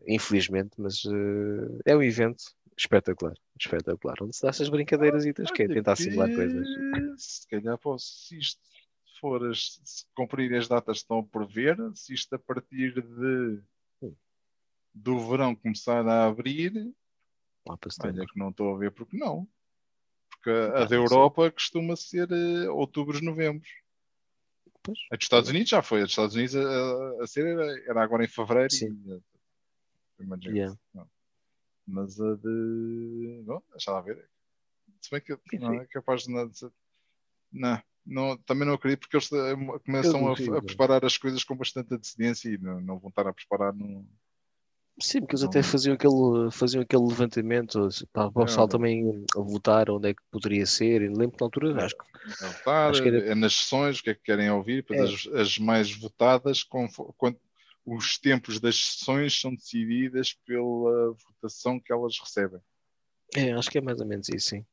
Infelizmente, 0.08 0.72
mas 0.78 1.04
uh, 1.06 1.80
é 1.86 1.96
um 1.96 2.02
evento 2.02 2.44
espetacular, 2.78 3.36
espetacular. 3.60 4.16
Onde 4.22 4.36
se 4.36 4.42
dá 4.42 4.50
essas 4.50 4.70
brincadeiras 4.70 5.26
e 5.26 5.34
tens 5.34 5.52
que 5.52 5.64
é 5.64 5.68
tentar 5.68 5.96
simular 5.96 6.34
coisas. 6.34 6.68
Se 7.18 7.48
calhar 7.48 7.78
posso, 7.78 8.06
se 8.06 8.38
isto 8.38 8.62
for 9.20 9.48
as, 9.50 9.80
se 9.84 10.06
cumprir 10.16 10.54
as 10.56 10.68
datas 10.68 10.98
que 10.98 11.04
estão 11.04 11.24
por 11.24 11.48
ver, 11.48 11.78
se 11.94 12.14
isto 12.14 12.34
a 12.36 12.40
partir 12.40 13.02
de 13.02 13.62
do 14.94 15.20
verão 15.20 15.54
começar 15.54 16.08
a 16.08 16.26
abrir, 16.26 16.72
Lá 17.68 17.78
para 17.78 17.88
olha 17.88 17.94
setembro. 17.94 18.28
que 18.28 18.40
não 18.40 18.50
estou 18.50 18.76
a 18.76 18.78
ver 18.78 18.92
porque 18.92 19.18
não. 19.18 19.48
Porque 20.30 20.50
a, 20.50 20.80
da 20.80 20.88
sei. 20.88 20.98
Europa 20.98 21.52
costuma 21.52 21.96
ser 21.96 22.32
eh, 22.32 22.70
outubro, 22.70 23.24
novembro. 23.24 23.68
Pois. 24.84 25.00
A 25.12 25.16
dos 25.16 25.26
Estados 25.26 25.50
Unidos 25.50 25.70
já 25.70 25.82
foi. 25.82 26.00
A 26.00 26.04
dos 26.04 26.12
Estados 26.12 26.36
Unidos 26.36 26.56
a, 26.56 27.24
a 27.24 27.28
ser 27.28 27.46
era, 27.88 28.04
agora 28.04 28.24
em 28.24 28.28
fevereiro. 28.28 28.72
Sim. 28.72 29.04
E, 29.08 29.14
eh. 29.14 30.52
Yeah. 30.52 30.78
Mas 31.88 32.20
a 32.20 32.36
de. 32.36 33.44
Bom, 33.46 33.62
deixa 33.72 33.92
lá 33.92 34.02
ver. 34.02 34.30
Se 35.02 35.12
bem 35.12 35.22
que 35.22 35.34
Enfim. 35.34 35.60
não 35.60 35.74
é 35.74 35.86
capaz 35.88 36.24
de 36.24 36.32
nada. 36.32 36.52
Não, 37.52 37.84
não, 38.06 38.38
também 38.38 38.68
não 38.68 38.76
acredito 38.76 39.02
porque 39.02 39.18
eles 39.18 39.32
eh, 39.32 39.80
começam 39.84 40.28
a, 40.28 40.34
a 40.34 40.62
preparar 40.62 41.04
as 41.04 41.18
coisas 41.18 41.44
com 41.44 41.56
bastante 41.56 41.94
antecedência 41.94 42.50
e 42.50 42.58
não, 42.58 42.80
não 42.80 43.00
vão 43.00 43.10
estar 43.10 43.28
a 43.28 43.34
preparar 43.34 43.74
no. 43.74 44.08
Sim, 45.02 45.20
porque 45.20 45.34
eles 45.36 45.44
até 45.44 45.62
faziam 45.62 45.94
aquele, 45.96 46.50
faziam 46.52 46.82
aquele 46.82 47.04
levantamento 47.04 47.90
para, 48.14 48.28
o 48.28 48.32
pessoal 48.32 48.68
também 48.68 49.26
votar 49.36 49.90
onde 49.90 50.10
é 50.10 50.14
que 50.14 50.22
poderia 50.32 50.66
ser. 50.66 51.02
E 51.02 51.10
lembro 51.10 51.32
que 51.32 51.42
na 51.42 51.46
altura, 51.48 51.86
acho 51.86 51.96
que 51.98 52.46
votar, 52.46 52.92
Acho 52.92 53.02
que 53.02 53.08
era- 53.10 53.26
é 53.32 53.36
nas 53.36 53.54
sessões, 53.54 54.00
o 54.00 54.04
que 54.04 54.10
é 54.12 54.16
que 54.16 54.22
querem 54.22 54.50
ouvir, 54.50 54.78
depois 54.78 55.00
É. 55.00 55.04
as, 55.04 55.28
as 55.42 55.58
mais 55.58 55.92
votadas, 55.92 56.64
confo- 56.64 57.14
quando, 57.18 57.38
os 57.86 58.18
tempos 58.18 58.60
das 58.60 58.76
sessões 58.78 59.40
são 59.40 59.54
decididas 59.54 60.34
pela 60.46 61.12
votação 61.12 61.80
que 61.80 61.92
elas 61.92 62.18
recebem. 62.18 62.62
é, 63.36 63.52
acho 63.52 63.70
que 63.70 63.78
é 63.78 63.82
mais 63.82 64.00
ou 64.00 64.08
menos 64.08 64.30
isso, 64.30 64.50
sim. 64.50 64.66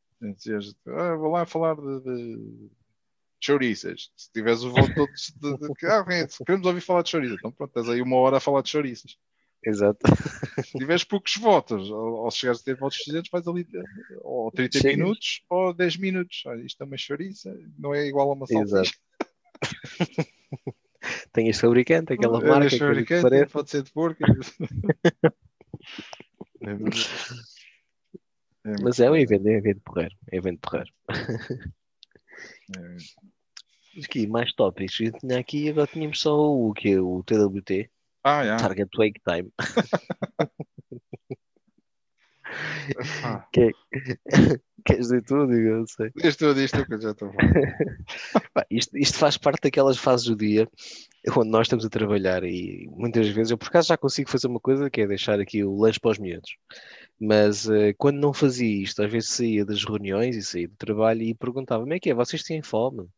Ah, 0.86 1.16
vou 1.16 1.32
lá 1.32 1.44
falar 1.44 1.74
de, 1.74 2.00
de 2.00 2.70
chouriças. 3.40 4.12
Se 4.16 4.30
tiveres 4.32 4.62
o 4.62 4.70
voto 4.70 5.08
de, 5.40 5.58
de, 5.58 5.58
de 5.58 5.86
ah, 5.88 6.04
queremos 6.46 6.66
ouvir 6.66 6.80
falar 6.80 7.02
de 7.02 7.10
chouriças, 7.10 7.38
então 7.38 7.50
pronto, 7.50 7.70
estás 7.70 7.88
aí 7.88 8.00
uma 8.00 8.16
hora 8.16 8.36
a 8.36 8.40
falar 8.40 8.62
de 8.62 8.68
chouriças. 8.70 9.18
Exato. 9.64 10.00
Se 10.64 10.76
tiveres 10.78 11.04
poucos 11.04 11.36
votos, 11.36 11.88
ou, 11.90 12.24
ou 12.24 12.30
se 12.30 12.38
chegares 12.38 12.60
a 12.60 12.64
ter 12.64 12.76
votos 12.76 12.98
suficientes, 12.98 13.30
vais 13.30 13.46
ali 13.46 13.66
ou 14.22 14.50
30 14.50 14.78
Chegas. 14.78 14.96
minutos 14.98 15.44
ou 15.48 15.72
10 15.72 15.96
minutos. 15.98 16.42
Olha, 16.46 16.62
isto 16.62 16.80
é 16.82 16.86
uma 16.86 16.96
chouriça, 16.96 17.56
não 17.78 17.94
é 17.94 18.06
igual 18.06 18.30
a 18.30 18.34
uma 18.34 18.46
Exato. 18.48 18.66
salsicha. 18.74 18.98
Tem 21.32 21.48
este 21.48 21.60
fabricante, 21.62 22.12
aquela 22.12 22.38
É, 22.44 22.48
marca, 22.48 22.66
este 22.66 22.78
que 22.78 22.84
fabricante, 22.84 23.22
parece. 23.22 23.52
pode 23.52 23.70
ser 23.70 23.82
de 23.82 23.90
porco. 23.92 24.22
É 26.64 26.70
é 28.70 28.74
Mas 28.82 29.00
é 29.00 29.10
um 29.10 29.16
evento, 29.16 29.48
é 29.48 29.50
um 29.50 29.56
evento 29.56 29.80
porreiro. 29.84 30.14
É 30.30 30.36
um 30.36 30.38
evento 30.38 30.60
porreiro. 30.60 30.92
É, 32.76 32.96
aqui, 34.04 34.26
mais 34.28 34.52
tópicos. 34.54 35.00
Eu 35.00 35.12
tinha 35.18 35.38
aqui, 35.40 35.68
agora 35.68 35.88
tínhamos 35.92 36.20
só 36.20 36.38
o 36.38 36.72
que 36.72 36.96
o 36.98 37.22
TWT, 37.24 37.90
Ah. 38.24 38.56
Target 38.56 38.90
Wake 38.96 39.20
Time. 39.26 39.50
Ah, 43.24 43.46
Queres 44.84 45.06
dizer 45.06 45.22
tudo? 45.22 45.52
Eu 45.52 45.78
não 45.78 45.86
sei. 45.86 46.10
Diz 46.16 46.36
tu, 46.36 46.54
diz 46.54 46.70
tu 46.70 46.84
que 46.84 46.94
eu 46.94 47.00
já 47.00 47.12
estou 47.12 47.28
a. 47.28 47.32
Pá, 48.52 48.66
isto, 48.70 48.96
isto 48.98 49.16
faz 49.16 49.36
parte 49.38 49.62
daquelas 49.62 49.96
fases 49.96 50.26
do 50.26 50.36
dia 50.36 50.68
onde 51.36 51.50
nós 51.50 51.66
estamos 51.66 51.84
a 51.84 51.88
trabalhar 51.88 52.42
e 52.42 52.88
muitas 52.90 53.28
vezes 53.28 53.52
eu 53.52 53.58
por 53.58 53.68
acaso 53.68 53.88
já 53.88 53.96
consigo 53.96 54.28
fazer 54.28 54.48
uma 54.48 54.58
coisa 54.58 54.90
que 54.90 55.00
é 55.00 55.06
deixar 55.06 55.38
aqui 55.38 55.62
o 55.62 55.76
lanche 55.76 56.00
para 56.00 56.10
os 56.10 56.18
miúdos. 56.18 56.56
Mas 57.20 57.68
eh, 57.68 57.92
quando 57.96 58.18
não 58.18 58.32
fazia 58.32 58.82
isto, 58.82 59.02
às 59.02 59.10
vezes 59.10 59.30
saía 59.30 59.64
das 59.64 59.84
reuniões 59.84 60.34
e 60.34 60.42
saía 60.42 60.68
do 60.68 60.76
trabalho 60.76 61.22
e 61.22 61.34
perguntava: 61.34 61.82
como 61.82 61.94
é 61.94 62.00
que 62.00 62.10
é? 62.10 62.14
Vocês 62.14 62.42
têm 62.42 62.62
fome? 62.62 63.08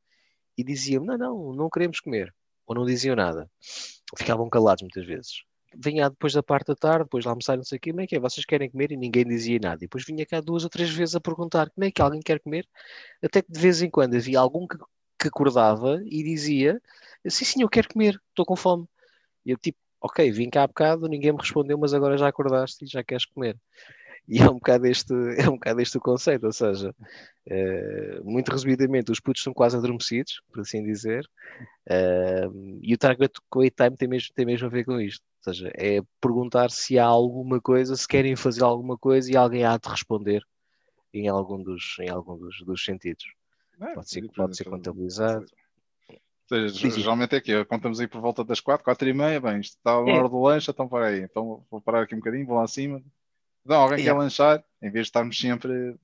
E 0.58 0.62
diziam: 0.62 1.02
não, 1.04 1.16
não, 1.16 1.52
não 1.54 1.70
queremos 1.70 2.00
comer. 2.00 2.32
Ou 2.66 2.74
não 2.74 2.84
diziam 2.84 3.16
nada. 3.16 3.50
Ficavam 4.16 4.48
calados 4.48 4.82
muitas 4.82 5.06
vezes. 5.06 5.42
Vinha 5.76 6.08
depois 6.08 6.32
da 6.32 6.42
parte 6.42 6.68
da 6.68 6.76
tarde, 6.76 7.04
depois 7.04 7.24
de 7.24 7.28
almoçar, 7.28 7.56
não 7.56 7.64
sei 7.64 7.78
o 7.78 7.80
quê, 7.80 7.90
como 7.90 8.02
é 8.02 8.06
que 8.06 8.14
é? 8.16 8.20
Vocês 8.20 8.46
querem 8.46 8.70
comer? 8.70 8.92
E 8.92 8.96
ninguém 8.96 9.24
dizia 9.24 9.58
nada. 9.60 9.76
E 9.76 9.86
depois 9.86 10.04
vinha 10.04 10.24
cá 10.24 10.40
duas 10.40 10.62
ou 10.62 10.70
três 10.70 10.90
vezes 10.90 11.16
a 11.16 11.20
perguntar: 11.20 11.70
como 11.70 11.84
é 11.84 11.90
que 11.90 12.00
alguém 12.00 12.20
quer 12.20 12.38
comer? 12.40 12.68
Até 13.22 13.42
que 13.42 13.50
de 13.50 13.60
vez 13.60 13.82
em 13.82 13.90
quando 13.90 14.14
havia 14.14 14.38
algum 14.38 14.66
que, 14.66 14.76
que 15.18 15.28
acordava 15.28 16.00
e 16.04 16.22
dizia: 16.22 16.80
sim, 17.28 17.44
sim, 17.44 17.62
eu 17.62 17.68
quero 17.68 17.88
comer, 17.88 18.20
estou 18.30 18.44
com 18.46 18.56
fome. 18.56 18.86
E 19.44 19.50
eu 19.50 19.58
tipo, 19.58 19.78
ok, 20.00 20.30
vim 20.30 20.50
cá 20.50 20.64
há 20.64 20.66
bocado, 20.66 21.08
ninguém 21.08 21.32
me 21.32 21.38
respondeu, 21.38 21.78
mas 21.78 21.94
agora 21.94 22.16
já 22.18 22.28
acordaste 22.28 22.84
e 22.84 22.88
já 22.88 23.02
queres 23.02 23.24
comer. 23.26 23.56
E 24.26 24.38
é 24.38 24.48
um 24.48 24.54
bocado 24.54 24.86
este, 24.86 25.12
é 25.38 25.48
um 25.48 25.54
bocado 25.54 25.80
este 25.80 25.98
o 25.98 26.00
conceito, 26.00 26.44
ou 26.46 26.52
seja, 26.52 26.94
eh, 27.46 28.20
muito 28.24 28.50
resumidamente, 28.50 29.12
os 29.12 29.20
putos 29.20 29.40
estão 29.40 29.52
quase 29.52 29.76
adormecidos, 29.76 30.40
por 30.50 30.60
assim 30.60 30.82
dizer, 30.82 31.28
eh, 31.86 32.48
e 32.80 32.94
o 32.94 32.98
target 32.98 33.32
wait 33.54 33.74
time 33.76 33.96
tem 33.96 34.08
mesmo, 34.08 34.28
tem 34.34 34.46
mesmo 34.46 34.66
a 34.66 34.70
ver 34.70 34.84
com 34.84 35.00
isto. 35.00 35.22
Ou 35.46 35.52
seja, 35.52 35.70
é 35.74 36.00
perguntar 36.20 36.70
se 36.70 36.98
há 36.98 37.04
alguma 37.04 37.60
coisa, 37.60 37.94
se 37.96 38.08
querem 38.08 38.34
fazer 38.34 38.64
alguma 38.64 38.96
coisa 38.96 39.30
e 39.30 39.36
alguém 39.36 39.64
há 39.64 39.76
de 39.76 39.88
responder 39.88 40.42
em 41.12 41.28
algum 41.28 41.62
dos, 41.62 41.96
em 42.00 42.08
algum 42.08 42.36
dos, 42.38 42.56
dos 42.64 42.82
sentidos. 42.82 43.24
É, 43.80 43.94
Pode 43.94 44.08
ser, 44.08 44.26
pode 44.32 44.56
ser 44.56 44.64
contabilizado. 44.64 45.44
Ou 46.08 46.68
seja, 46.68 46.90
geralmente 46.90 47.36
é 47.36 47.40
que 47.40 47.64
contamos 47.66 48.00
aí 48.00 48.06
por 48.06 48.20
volta 48.20 48.44
das 48.44 48.60
4, 48.60 48.84
4 48.84 49.08
e 49.08 49.12
meia, 49.12 49.40
bem, 49.40 49.60
isto 49.60 49.76
está 49.76 50.02
na 50.02 50.10
É. 50.10 50.18
hora 50.18 50.28
do 50.28 50.40
lanche, 50.40 50.70
então 50.70 50.88
para 50.88 51.06
aí, 51.06 51.20
então 51.20 51.64
vou 51.70 51.80
parar 51.80 52.02
aqui 52.02 52.14
um 52.14 52.18
bocadinho, 52.18 52.46
vou 52.46 52.56
lá 52.56 52.64
acima. 52.64 53.02
Não, 53.64 53.76
alguém 53.76 53.98
Yeah. 53.98 54.12
quer 54.18 54.22
lanchar, 54.24 54.64
em 54.82 54.90
vez 54.90 55.06
de 55.06 55.08
estarmos 55.08 55.38
sempre 55.38 55.96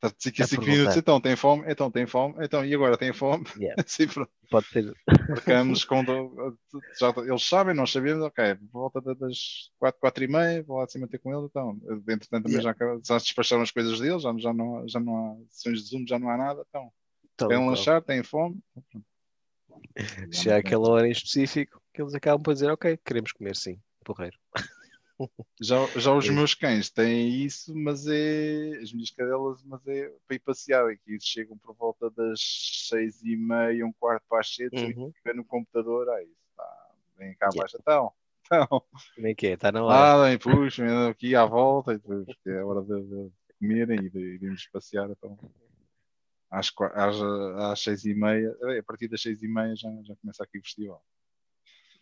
a 0.00 0.08
5 0.18 0.42
A 0.42 0.46
5 0.46 0.60
perguntar. 0.62 0.66
minutos, 0.66 0.96
então 0.96 1.20
tem 1.20 1.36
fome, 1.36 1.64
então 1.66 1.90
tem 1.90 2.06
fome, 2.06 2.34
então 2.44 2.64
e 2.64 2.74
agora 2.74 2.96
tem 2.96 3.12
fome? 3.12 3.44
Yeah. 3.56 3.82
Pronto, 4.12 4.30
Pode 4.50 4.66
ser, 4.66 4.94
marcamos 5.28 5.84
com 5.84 6.04
já, 6.98 7.08
eles 7.24 7.42
sabem, 7.48 7.74
nós 7.74 7.90
sabemos, 7.90 8.22
ok, 8.24 8.58
volta 8.70 9.00
da- 9.00 9.14
das 9.14 9.70
4, 9.78 9.98
4 10.00 10.24
e 10.24 10.28
meia, 10.28 10.62
vou 10.62 10.76
lá 10.76 10.84
acima 10.84 11.08
ter 11.08 11.18
com 11.18 11.32
eles, 11.32 11.48
então, 11.48 11.80
entretanto 12.08 12.42
também 12.44 12.60
já, 12.60 12.74
já 13.02 13.18
se 13.18 13.26
despacharam 13.26 13.62
as 13.62 13.70
coisas 13.70 13.98
deles, 13.98 14.22
já, 14.22 14.34
já, 14.38 14.52
não, 14.52 14.86
já 14.86 15.00
não 15.00 15.16
há 15.16 15.36
sessões 15.50 15.82
de 15.84 15.88
Zoom, 15.90 16.04
já 16.06 16.18
não 16.18 16.28
há 16.28 16.36
nada, 16.36 16.64
então, 16.68 16.92
e 17.24 17.28
querem 17.48 17.66
lanchar, 17.66 18.02
têm 18.02 18.22
fome. 18.22 18.60
Se 20.30 20.50
há 20.50 20.56
aquela 20.58 20.88
hora 20.90 21.08
em 21.08 21.12
específico 21.12 21.80
que 21.94 22.02
eles 22.02 22.14
acabam 22.14 22.42
por 22.42 22.52
dizer, 22.52 22.70
ok, 22.70 22.98
queremos 23.04 23.32
comer 23.32 23.56
sim, 23.56 23.80
porreiro. 24.04 24.36
Já, 25.60 25.86
já 25.98 26.12
os 26.12 26.26
É. 26.28 26.30
meus 26.32 26.54
cães 26.54 26.90
têm 26.90 27.44
isso, 27.44 27.74
mas 27.74 28.06
é 28.06 28.78
as 28.82 28.92
minhas 28.92 29.10
cadelas, 29.10 29.62
mas 29.64 29.86
é 29.86 30.08
para 30.26 30.36
ir 30.36 30.40
passear. 30.40 30.88
Aqui 30.88 31.18
chegam 31.20 31.56
por 31.58 31.74
volta 31.74 32.10
das 32.10 32.40
seis 32.88 33.22
e 33.22 33.36
meia, 33.36 33.86
um 33.86 33.92
quarto 33.92 34.24
para 34.28 34.40
as 34.40 34.54
sete, 34.54 34.74
Uhum. 34.96 35.12
fica 35.12 35.34
no 35.34 35.44
computador, 35.44 36.08
aí 36.10 36.28
está, 36.50 36.90
vem 37.16 37.34
cá 37.34 37.48
abaixo, 37.52 37.76
então, 37.80 38.12
então, 38.46 38.66
Como 39.14 39.26
é 39.26 39.34
que 39.34 39.46
é? 39.46 39.52
Está 39.52 39.70
na 39.72 39.82
hora. 39.84 39.94
lá, 40.16 40.28
vem, 40.28 40.38
puxa, 40.38 41.08
aqui 41.08 41.34
à 41.34 41.44
volta, 41.46 41.92
e 41.92 41.98
depois 41.98 42.26
é 42.46 42.62
hora 42.64 42.82
de, 42.82 43.02
de 43.02 43.30
comerem 43.58 43.98
e 44.06 44.10
de, 44.10 44.18
irmos 44.44 44.66
passear, 44.66 45.08
então. 45.10 45.38
Às, 46.50 46.70
às, 46.94 47.16
às 47.72 47.80
seis 47.80 48.04
e 48.04 48.12
meia, 48.14 48.54
é, 48.64 48.78
a 48.78 48.82
partir 48.82 49.08
das 49.08 49.22
seis 49.22 49.42
e 49.42 49.48
meia 49.48 49.74
já, 49.74 49.88
já 50.02 50.14
começa 50.16 50.44
aqui 50.44 50.58
o 50.58 50.62
festival. 50.62 51.02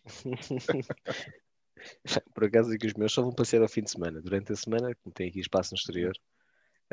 Por 2.33 2.45
acaso 2.45 2.71
aqui 2.71 2.87
os 2.87 2.93
meus 2.93 3.13
só 3.13 3.21
vão 3.21 3.33
passear 3.33 3.61
ao 3.61 3.69
fim 3.69 3.81
de 3.81 3.91
semana. 3.91 4.21
Durante 4.21 4.51
a 4.53 4.55
semana, 4.55 4.95
como 5.03 5.13
tem 5.13 5.29
aqui 5.29 5.39
espaço 5.39 5.73
no 5.73 5.77
exterior, 5.77 6.13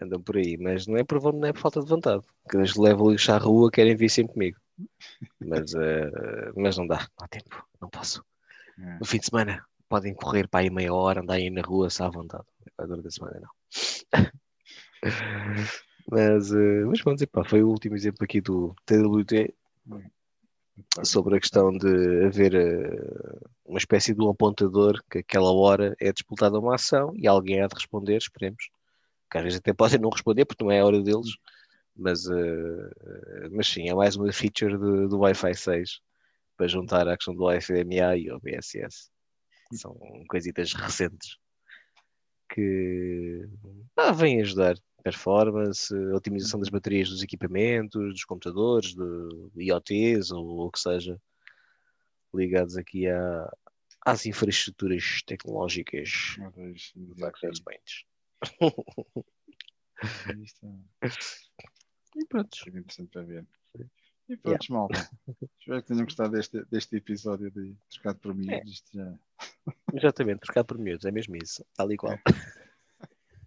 andam 0.00 0.22
por 0.22 0.36
aí. 0.36 0.56
Mas 0.56 0.86
não 0.86 0.96
é 0.96 1.04
por, 1.04 1.20
não 1.32 1.48
é 1.48 1.52
por 1.52 1.60
falta 1.60 1.80
de 1.80 1.88
vontade. 1.88 2.22
Que 2.50 2.56
eles 2.56 2.76
levam 2.76 3.10
lixo 3.10 3.32
à 3.32 3.38
rua, 3.38 3.70
querem 3.70 3.96
vir 3.96 4.08
sempre 4.08 4.34
comigo. 4.34 4.58
Mas, 5.40 5.74
eh, 5.74 6.52
mas 6.56 6.76
não 6.76 6.86
dá, 6.86 6.98
não 7.18 7.24
há 7.24 7.28
tempo, 7.28 7.66
não 7.80 7.88
posso. 7.88 8.24
É. 8.78 8.98
No 8.98 9.04
fim 9.04 9.18
de 9.18 9.26
semana 9.26 9.64
podem 9.88 10.14
correr 10.14 10.46
para 10.48 10.60
aí 10.60 10.70
meia 10.70 10.94
hora, 10.94 11.20
andar 11.20 11.34
aí 11.34 11.50
na 11.50 11.62
rua, 11.62 11.90
se 11.90 12.02
à 12.02 12.08
vontade. 12.08 12.44
Durante 12.78 13.08
a 13.08 13.10
semana 13.10 13.40
não. 13.40 13.50
mas, 16.10 16.52
eh, 16.52 16.84
mas 16.86 17.00
vamos 17.00 17.16
dizer, 17.16 17.26
pá, 17.26 17.44
foi 17.44 17.62
o 17.62 17.68
último 17.68 17.96
exemplo 17.96 18.22
aqui 18.22 18.40
do 18.40 18.74
TWT 18.86 19.52
sobre 21.04 21.36
a 21.36 21.40
questão 21.40 21.70
de 21.72 22.26
haver 22.26 22.54
eh, 22.54 23.38
uma 23.64 23.78
espécie 23.78 24.14
de 24.14 24.22
um 24.22 24.30
apontador 24.30 25.02
que 25.10 25.18
aquela 25.18 25.52
hora 25.52 25.94
é 26.00 26.12
disputada 26.12 26.58
uma 26.58 26.74
ação 26.74 27.12
e 27.16 27.26
alguém 27.26 27.60
há 27.62 27.66
de 27.66 27.74
responder, 27.74 28.16
esperemos. 28.18 28.68
Que 29.30 29.38
às 29.38 29.44
vezes 29.44 29.58
até 29.58 29.72
podem 29.74 30.00
não 30.00 30.10
responder 30.10 30.44
porque 30.44 30.64
não 30.64 30.70
é 30.70 30.80
a 30.80 30.86
hora 30.86 31.02
deles, 31.02 31.30
mas, 31.96 32.26
eh, 32.28 33.48
mas 33.52 33.68
sim, 33.68 33.88
é 33.88 33.94
mais 33.94 34.16
uma 34.16 34.32
feature 34.32 34.76
do 34.76 35.18
Wi-Fi 35.18 35.54
6 35.54 36.00
para 36.56 36.68
juntar 36.68 37.08
à 37.08 37.16
questão 37.16 37.34
do 37.34 37.50
FDMA 37.50 38.16
e 38.16 38.28
ao 38.30 38.40
BSS. 38.40 39.10
São 39.72 39.94
coisitas 40.28 40.72
recentes 40.72 41.36
que 42.48 43.46
ah, 43.96 44.12
vêm 44.12 44.40
ajudar. 44.40 44.76
Performance, 45.02 45.94
otimização 46.12 46.60
das 46.60 46.68
baterias 46.68 47.08
dos 47.08 47.22
equipamentos, 47.22 48.12
dos 48.12 48.24
computadores, 48.24 48.94
de 48.94 49.64
IoTs 49.64 50.30
ou 50.30 50.66
o 50.66 50.70
que 50.70 50.80
seja, 50.80 51.20
ligados 52.34 52.76
aqui 52.76 53.08
a, 53.08 53.50
às 54.04 54.26
infraestruturas 54.26 55.22
tecnológicas 55.26 56.36
dos 56.94 57.22
access. 57.22 57.62
E 62.16 62.26
pronto. 62.26 62.58
É 62.66 62.70
interessante 62.70 63.10
para 63.10 63.22
ver. 63.22 63.46
E 64.28 64.36
pronto, 64.36 64.64
yeah. 64.64 64.68
malta. 64.70 65.10
Espero 65.58 65.82
que 65.82 65.88
tenham 65.88 66.04
gostado 66.04 66.32
deste, 66.32 66.64
deste 66.66 66.96
episódio 66.96 67.50
de 67.50 67.74
Trocado 67.90 68.18
por 68.18 68.34
Miúdos. 68.34 68.84
É. 68.94 68.98
Já... 68.98 69.18
Exatamente, 69.94 70.40
Trocado 70.40 70.66
por 70.66 70.78
Miúdos, 70.78 71.06
é 71.06 71.10
mesmo 71.10 71.36
isso, 71.36 71.64
tal 71.74 71.90
e 71.90 71.96
qual. 71.96 72.12
É. 72.12 72.67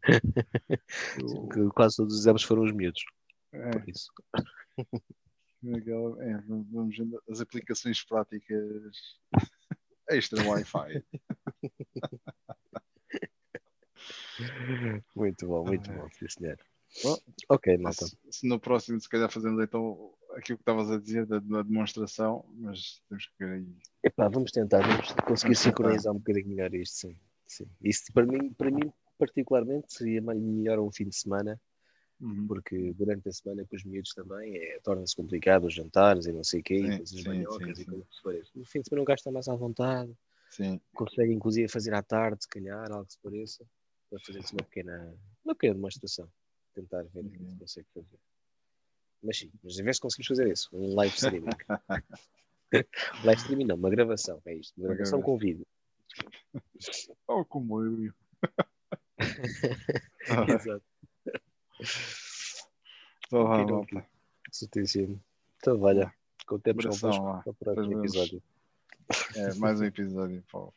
Quase 1.76 1.98
todos 1.98 2.14
os 2.14 2.22
exemplos 2.22 2.44
foram 2.44 2.64
os 2.64 2.72
miúdos. 2.72 3.04
É. 3.52 3.72
Por 3.72 3.90
isso. 3.90 4.12
É, 5.64 6.38
vamos 6.48 6.98
vendo 6.98 7.22
as 7.30 7.40
aplicações 7.40 8.04
práticas 8.04 8.98
extra 10.10 10.44
Wi-Fi. 10.44 11.04
muito 15.16 15.46
bom, 15.46 15.64
muito 15.64 15.92
bom, 15.92 16.10
sim 16.10 16.28
senhor. 16.28 16.58
Bom, 17.04 17.18
ok, 17.50 17.78
malta. 17.78 18.06
Se, 18.06 18.18
se, 18.32 18.48
no 18.48 18.60
próximo, 18.60 19.00
se 19.00 19.08
calhar, 19.08 19.32
fazemos 19.32 19.64
então 19.64 20.12
aquilo 20.32 20.58
que 20.58 20.64
estavas 20.64 20.90
a 20.90 21.00
dizer 21.00 21.26
da, 21.26 21.40
da, 21.40 21.62
demonstração, 21.62 22.44
mas 22.56 23.02
temos 23.08 23.28
que 23.28 23.46
ver 23.46 23.54
aí. 23.54 23.68
Epá, 24.04 24.28
vamos 24.28 24.52
tentar, 24.52 24.82
vamos 24.82 25.12
conseguir 25.26 25.54
vamos 25.54 25.60
sincronizar 25.60 26.14
um 26.14 26.18
bocadinho 26.18 26.50
melhor 26.50 26.74
isto, 26.74 26.96
sim. 26.96 27.18
sim. 27.48 27.70
Isso 27.82 28.12
para 28.14 28.26
mim, 28.26 28.52
para 28.54 28.72
mim, 28.72 28.92
particularmente, 29.22 29.94
seria 29.94 30.20
melhor 30.20 30.80
um 30.80 30.92
fim 30.92 31.08
de 31.08 31.16
semana, 31.16 31.62
uhum. 32.20 32.48
porque 32.48 32.92
durante 32.94 33.30
a 33.30 33.32
semana 33.32 33.64
com 33.70 33.76
os 33.76 33.84
miúdos 33.84 34.16
também 34.16 34.58
é, 34.58 34.80
torna-se 34.80 35.16
complicado 35.16 35.68
os 35.68 35.76
jantares 35.76 36.26
e 36.26 36.32
não 36.32 36.44
sei 36.44 36.62
o 36.62 36.64
quê, 36.64 36.80
sim, 37.06 37.20
as 37.20 37.24
manhocas 37.24 37.78
e 37.78 37.86
coisas 37.86 38.08
que 38.08 38.16
se 38.16 38.24
pareça. 38.24 38.50
No 38.56 38.66
fim 38.66 38.82
de 38.82 38.90
semana 38.90 39.04
um 39.04 39.06
gajo 39.06 39.20
está 39.20 39.32
mais 39.32 39.48
à 39.48 39.56
vontade, 39.56 40.12
sim. 40.50 40.82
consegue 40.92 41.32
inclusive 41.32 41.68
fazer 41.68 41.94
à 41.94 42.02
tarde, 42.02 42.42
se 42.42 42.50
calhar, 42.50 42.92
algo 42.92 43.06
que 43.06 43.14
se 43.14 43.20
pareça, 43.20 43.64
para 44.10 44.20
fazer-se 44.26 44.54
uma 44.54 44.64
pequena, 44.64 45.16
uma 45.46 45.54
pequena 45.54 45.76
demonstração 45.76 46.28
tentar 46.74 47.04
ver 47.04 47.24
o 47.24 47.30
que 47.30 47.38
uhum. 47.38 47.58
consegue 47.60 47.88
fazer. 47.94 48.20
Mas 49.22 49.38
sim, 49.38 49.52
mas 49.64 49.78
em 49.78 49.84
vez 49.84 49.98
de 49.98 50.02
conseguirmos 50.02 50.28
fazer 50.28 50.52
isso, 50.52 50.70
um 50.74 50.96
live 50.96 51.14
streaming. 51.14 51.46
live 53.24 53.40
streaming 53.40 53.66
não, 53.66 53.76
uma 53.76 53.92
gravação, 53.92 54.42
é 54.46 54.56
isto. 54.56 54.74
Uma 54.80 54.96
gravação 54.96 55.22
com 55.22 55.38
vídeo. 55.38 55.66
Oh, 57.28 57.46
como 57.46 57.82
eu. 57.82 58.14
Exato. 60.48 60.84
Vá, 63.32 63.62
okay, 63.62 64.04
Certíssimo. 64.52 65.24
Então, 65.58 65.82
olha, 65.82 66.14
contemos 66.46 66.86
convosco 66.86 67.24
para 67.24 67.52
o 67.52 67.54
próximo 67.54 68.00
episódio. 68.00 68.44
É, 69.36 69.54
mais 69.56 69.80
um 69.80 69.86
episódio 69.86 70.44
para, 70.52 70.68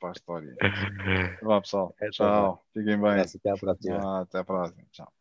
para 0.00 0.08
a 0.08 0.12
história. 0.12 0.56
Vá, 1.42 1.60
pessoal. 1.60 1.94
É, 2.00 2.10
Tchau. 2.10 2.64
Fiquem 2.72 3.00
bem. 3.00 3.20
Até 3.20 3.50
a 3.50 3.56
próxima. 3.56 3.96
Ah, 3.96 4.20
até 4.22 4.38
a 4.38 4.44
próxima. 4.44 4.82
Tchau. 4.90 5.12